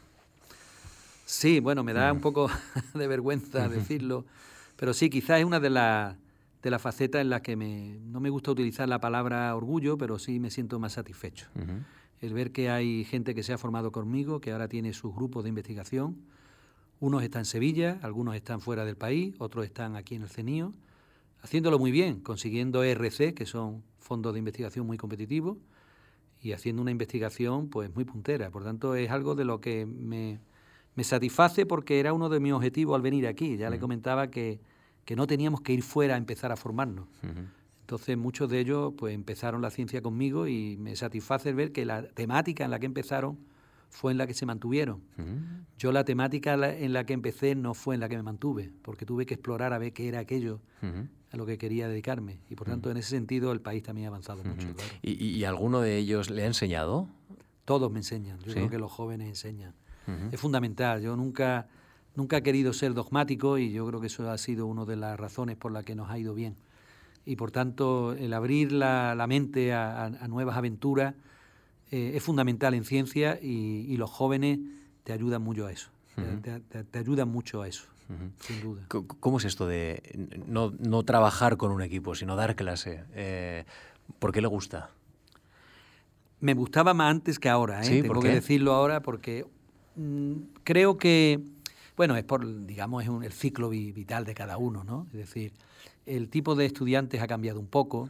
[1.27, 2.51] Sí, bueno, me da un poco
[2.95, 4.25] de vergüenza decirlo,
[4.77, 6.17] pero sí, quizás es una de las
[6.63, 10.19] de la faceta en la que me, no me gusta utilizar la palabra orgullo, pero
[10.19, 11.49] sí me siento más satisfecho.
[12.21, 15.43] El ver que hay gente que se ha formado conmigo, que ahora tiene sus grupos
[15.43, 16.19] de investigación.
[16.99, 20.75] Unos están en Sevilla, algunos están fuera del país, otros están aquí en el CENIO,
[21.41, 25.57] haciéndolo muy bien, consiguiendo ERC, que son fondos de investigación muy competitivos,
[26.43, 28.51] y haciendo una investigación pues muy puntera.
[28.51, 30.41] Por tanto, es algo de lo que me,
[30.95, 33.57] me satisface porque era uno de mis objetivos al venir aquí.
[33.57, 34.61] Ya le comentaba que
[35.11, 37.09] que no teníamos que ir fuera a empezar a formarnos.
[37.81, 42.05] Entonces muchos de ellos pues empezaron la ciencia conmigo y me satisface ver que la
[42.05, 43.37] temática en la que empezaron
[43.89, 45.03] fue en la que se mantuvieron.
[45.77, 49.05] Yo la temática en la que empecé no fue en la que me mantuve, porque
[49.05, 50.61] tuve que explorar a ver qué era aquello
[51.33, 52.39] a lo que quería dedicarme.
[52.49, 54.69] Y por tanto, en ese sentido, el país también ha avanzado mucho.
[55.03, 57.09] ¿Y, alguno de ellos le ha enseñado?
[57.65, 58.39] Todos me enseñan.
[58.45, 59.75] Yo creo que los jóvenes enseñan.
[60.31, 61.03] Es fundamental.
[61.03, 61.67] Yo nunca,
[62.15, 65.19] nunca he querido ser dogmático y yo creo que eso ha sido una de las
[65.19, 66.57] razones por las que nos ha ido bien
[67.25, 71.15] y por tanto el abrir la, mente a, nuevas aventuras
[71.91, 74.59] eh, es fundamental en ciencia y, los jóvenes
[75.05, 75.91] te ayudan mucho a eso,
[76.43, 77.85] te, ayudan mucho a eso,
[78.41, 78.87] sin duda.
[78.89, 80.03] ¿Cómo es esto de
[80.47, 83.05] no, trabajar con un equipo, sino dar clase?
[83.15, 83.65] Eh,
[84.19, 84.91] ¿Por qué le gusta?
[86.41, 88.03] Me gustaba más antes que ahora, ¿eh?
[88.03, 89.47] tengo que decirlo ahora porque
[89.97, 90.35] mm,
[90.65, 91.41] creo que,
[91.97, 95.07] bueno, es por, digamos, es el ciclo vital de cada uno, ¿no?
[95.13, 95.53] Es decir,
[96.07, 98.09] el tipo de estudiantes ha cambiado un poco,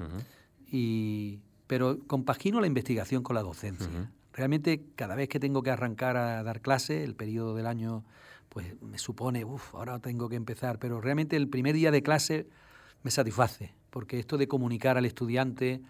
[0.70, 3.88] y, pero compagino la investigación con la docencia.
[4.32, 8.04] Realmente cada vez que tengo que arrancar a dar clase, el periodo del año
[8.48, 12.46] pues me supone, uff, ahora tengo que empezar, pero realmente el primer día de clase
[13.02, 15.80] me satisface, porque esto de comunicar al estudiante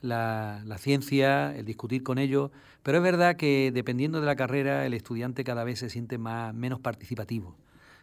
[0.00, 2.50] la, ciencia, el discutir con ellos,
[2.82, 6.54] pero es verdad que dependiendo de la carrera el estudiante cada vez se siente más,
[6.54, 7.56] menos participativo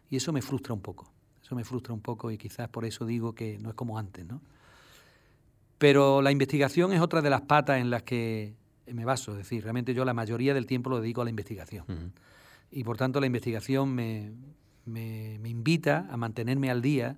[0.09, 1.11] y eso me frustra un poco.
[1.41, 4.25] Eso me frustra un poco y quizás por eso digo que no es como antes,
[4.25, 4.41] ¿no?
[5.77, 8.55] Pero la investigación es otra de las patas en las que
[8.87, 9.31] me baso.
[9.31, 12.13] Es decir, realmente yo la mayoría del tiempo lo dedico a la investigación.
[12.71, 14.31] Y por tanto la investigación me,
[14.85, 17.17] me, invita a mantenerme al día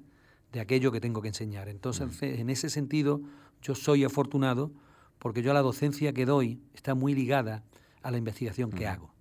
[0.52, 1.68] de aquello que tengo que enseñar.
[1.68, 3.22] Entonces, en ese sentido,
[3.66, 4.72] yo soy afortunado
[5.18, 7.64] porque yo la docencia que doy está muy ligada
[8.04, 9.12] a la investigación que hago.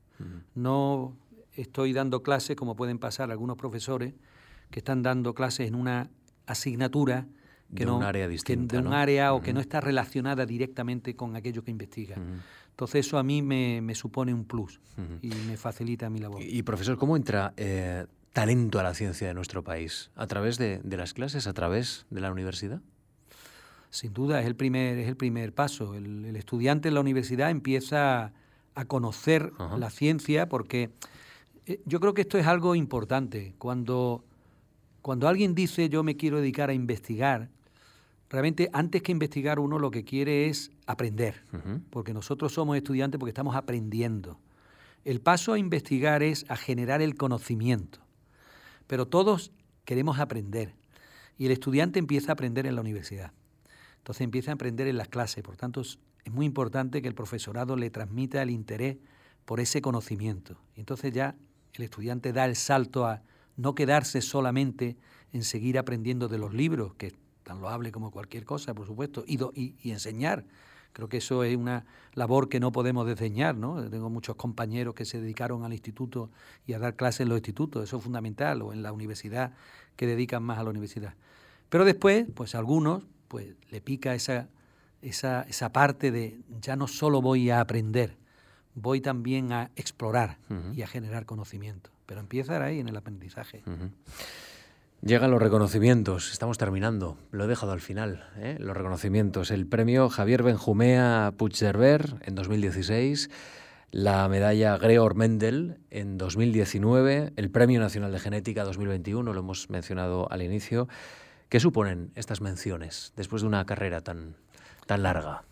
[0.55, 1.16] No
[1.55, 4.12] estoy dando clases como pueden pasar algunos profesores
[4.70, 6.11] que están dando clases en una
[6.47, 7.26] asignatura
[7.74, 11.16] que de no, un área distinta, de un área o que no está relacionada directamente
[11.16, 12.16] con aquello que investiga.
[12.68, 14.80] Entonces eso a mí me, supone un plus
[15.22, 16.42] y me facilita mi labor.
[16.42, 20.11] Y, profesor, ¿cómo entra eh, talento a la ciencia de nuestro país?
[20.16, 21.47] ¿A través de, las clases?
[21.47, 22.82] ¿A través de la universidad?
[23.95, 25.95] Sin duda, es el primer, es el primer paso.
[25.95, 28.32] El, estudiante en la universidad empieza
[28.74, 30.90] a conocer la ciencia porque
[31.66, 33.55] eh, yo creo que esto es algo importante.
[33.57, 34.24] Cuando
[35.01, 37.51] cuando alguien dice yo me quiero dedicar a investigar,
[38.28, 41.45] realmente antes que investigar uno lo que quiere es aprender,
[41.90, 44.40] porque nosotros somos estudiantes porque estamos aprendiendo.
[45.05, 48.01] El paso a investigar es a generar el conocimiento,
[48.88, 49.53] pero todos
[49.84, 50.74] queremos aprender
[51.38, 53.30] y el estudiante empieza a aprender en la universidad.
[54.05, 55.98] Entonces empieza a aprender en las clases, por tanto es
[56.30, 58.98] muy importante que el profesorado le transmita el interés
[59.46, 60.59] por ese conocimiento.
[60.76, 61.36] Y entonces ya
[61.72, 63.22] el estudiante da el salto a
[63.57, 64.98] no quedarse solamente
[65.32, 69.38] en seguir aprendiendo de los libros, que tan loable como cualquier cosa, por supuesto, y,
[69.55, 70.44] y, enseñar.
[70.92, 73.88] Creo que eso es una labor que no podemos desdeñar, ¿no?
[73.88, 76.30] Tengo muchos compañeros que se dedicaron al instituto
[76.66, 79.55] y a dar clases en los institutos, eso es fundamental, o en la universidad,
[79.96, 81.14] que dedican más a la universidad.
[81.70, 83.05] Pero después, pues algunos,
[83.35, 84.47] pues le pica esa,
[85.03, 88.16] esa, esa parte de ya no solo voy a aprender,
[88.76, 90.39] voy también a explorar
[90.72, 91.91] y a generar conocimiento.
[92.07, 93.64] Pero empieza ahí en el aprendizaje.
[95.03, 98.57] Llegan los reconocimientos, estamos terminando, lo he dejado al final, ¿eh?
[98.61, 99.51] los reconocimientos.
[99.51, 103.30] El premio Javier Benjumea Puigcerver en 2016,
[103.91, 110.30] la medalla Gregor Mendel en 2019, el Premio Nacional de Genética 2021, lo hemos mencionado
[110.30, 110.87] al inicio.
[111.55, 114.34] ¿Qué suponen estas menciones después de una carrera tan,
[114.86, 115.44] tan larga?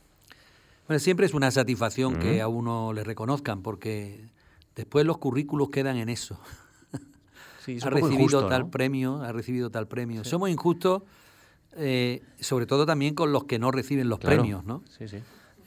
[0.89, 4.29] Bueno, siempre es una satisfacción que a uno le reconozcan, porque
[4.75, 6.41] después los currículos quedan en eso.
[7.85, 10.25] ha recibido tal premio, ha recibido tal premio.
[10.25, 11.05] Somos injustos,
[11.77, 14.83] eh, sobre todo también con los que no reciben los premios, ¿no?
[14.99, 15.19] Sí, sí.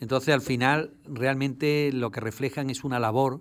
[0.01, 3.39] Entonces, al final, realmente lo que reflejan es una labor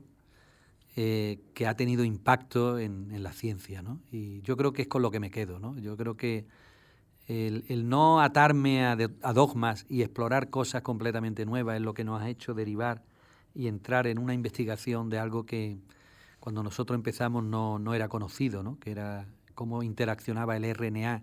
[0.94, 3.98] eh, que ha tenido impacto en, la ciencia, ¿no?
[4.12, 5.76] Y yo creo que es con lo que me quedo, ¿no?
[5.76, 6.46] Yo creo que
[7.26, 8.96] el, no atarme a,
[9.32, 13.02] dogmas y explorar cosas completamente nuevas es lo que nos ha hecho derivar
[13.54, 15.78] y entrar en una investigación de algo que
[16.40, 18.78] cuando nosotros empezamos no, era conocido, ¿no?
[18.78, 21.22] que era cómo interaccionaba el RNA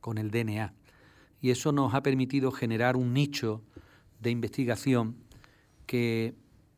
[0.00, 0.72] con el DNA.
[1.42, 3.62] Y eso nos ha permitido generar un nicho
[4.20, 5.16] de investigación
[5.86, 6.34] que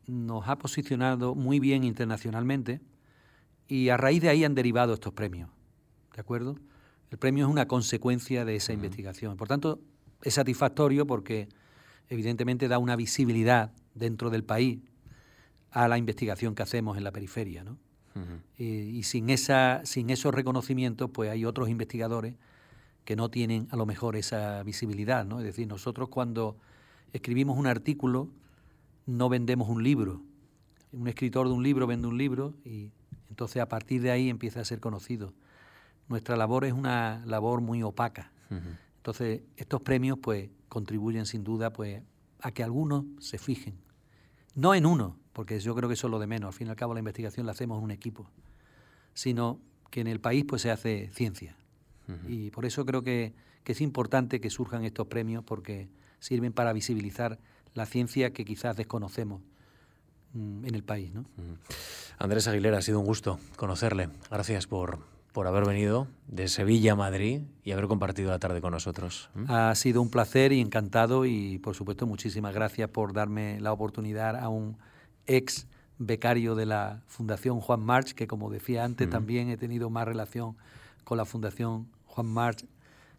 [0.07, 2.81] nos ha posicionado muy bien internacionalmente
[3.67, 5.49] y a raíz de ahí han derivado estos premios.
[6.13, 6.57] ¿De acuerdo?
[7.15, 9.37] El premio es una consecuencia de esa investigación.
[9.37, 9.79] Por tanto,
[10.21, 11.47] es satisfactorio porque
[12.09, 14.79] evidentemente da una visibilidad dentro del país
[15.71, 17.63] a la investigación que hacemos en la periferia.
[18.57, 22.35] y, sin, esa, sin esos reconocimientos, pues hay otros investigadores
[23.05, 25.39] que no tienen a lo mejor esa visibilidad, ¿no?
[25.39, 26.57] Es decir, nosotros cuando
[27.13, 28.27] escribimos un artículo
[29.05, 30.21] no vendemos un libro.
[30.91, 32.91] Un escritor de un libro vende un libro y
[33.29, 35.33] entonces a partir de ahí empieza a ser conocido.
[36.07, 38.31] Nuestra labor es una labor muy opaca.
[38.97, 42.01] Entonces, estos premios pues contribuyen sin duda pues
[42.41, 43.75] a que algunos se fijen.
[44.53, 46.47] No en uno, porque yo creo que eso es lo de menos.
[46.47, 48.29] Al fin y al cabo la investigación la hacemos en un equipo.
[49.13, 51.55] Sino que en el país pues se hace ciencia.
[52.27, 53.33] Y por eso creo que,
[53.65, 55.89] es importante que surjan estos premios porque
[56.19, 57.39] sirven para visibilizar
[57.73, 59.41] la ciencia que quizás desconocemos
[60.33, 61.11] mm, en el país.
[61.13, 61.25] ¿no?
[62.19, 64.09] Andrés Aguilera, ha sido un gusto conocerle.
[64.29, 64.99] Gracias por,
[65.35, 69.29] por haber venido de Sevilla a Madrid y haber compartido la tarde con nosotros.
[69.49, 74.37] Ha sido un placer y encantado y por supuesto muchísimas gracias por darme la oportunidad
[74.37, 74.77] a un
[75.25, 75.67] ex
[75.97, 80.55] becario de la Fundación Juan March, que como decía antes también he tenido más relación
[81.03, 82.65] con la Fundación Juan March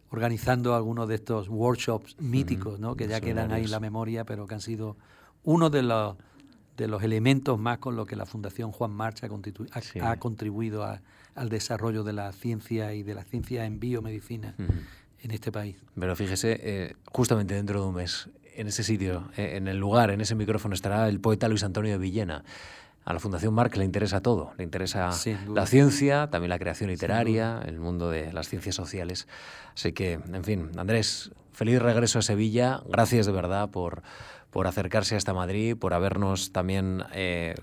[0.08, 2.96] organizando algunos de estos workshops míticos, ¿no?
[2.96, 4.96] que ya quedan ahí en la memoria, pero que han sido
[5.44, 6.16] uno de los,
[6.78, 10.82] de los elementos más con los que la Fundación Juan March ha, contribuido
[11.36, 15.76] al desarrollo de la ciencia y de la ciencia en biomedicina en este país.
[15.98, 20.10] Pero fíjese, eh, justamente dentro de un mes, en ese sitio, eh, en el lugar,
[20.10, 22.44] en ese micrófono, estará el poeta Luis Antonio de Villena.
[23.04, 25.10] A la Fundación Marc le interesa todo, le interesa
[25.48, 29.28] la ciencia, también la creación literaria, el mundo de las ciencias sociales.
[29.74, 34.02] Así que, en fin, Andrés, feliz regreso a Sevilla, gracias de verdad por,
[34.50, 37.54] por acercarse hasta Madrid, por habernos también eh,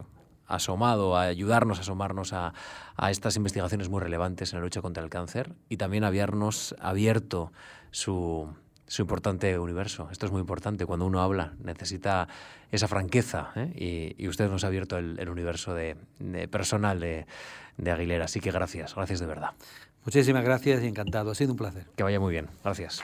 [0.56, 2.54] asomado, a ayudarnos a asomarnos a,
[2.96, 7.52] a, estas investigaciones muy relevantes en la lucha contra el cáncer y también habernos abierto
[7.92, 8.50] su,
[8.88, 10.08] su importante universo.
[10.12, 10.86] Esto es muy importante.
[10.86, 12.28] Cuando uno habla, necesita
[12.72, 13.52] esa franqueza.
[13.56, 14.16] ¿eh?
[14.18, 15.96] Y, usted nos ha abierto el, universo de,
[16.50, 17.26] personal de,
[17.78, 18.26] de, Aguilera.
[18.26, 19.52] Así que gracias, gracias de verdad.
[20.06, 21.32] Muchísimas gracias y encantado.
[21.32, 21.88] Ha sido un placer.
[21.96, 22.50] Que vaya muy bien.
[22.64, 23.04] Gracias.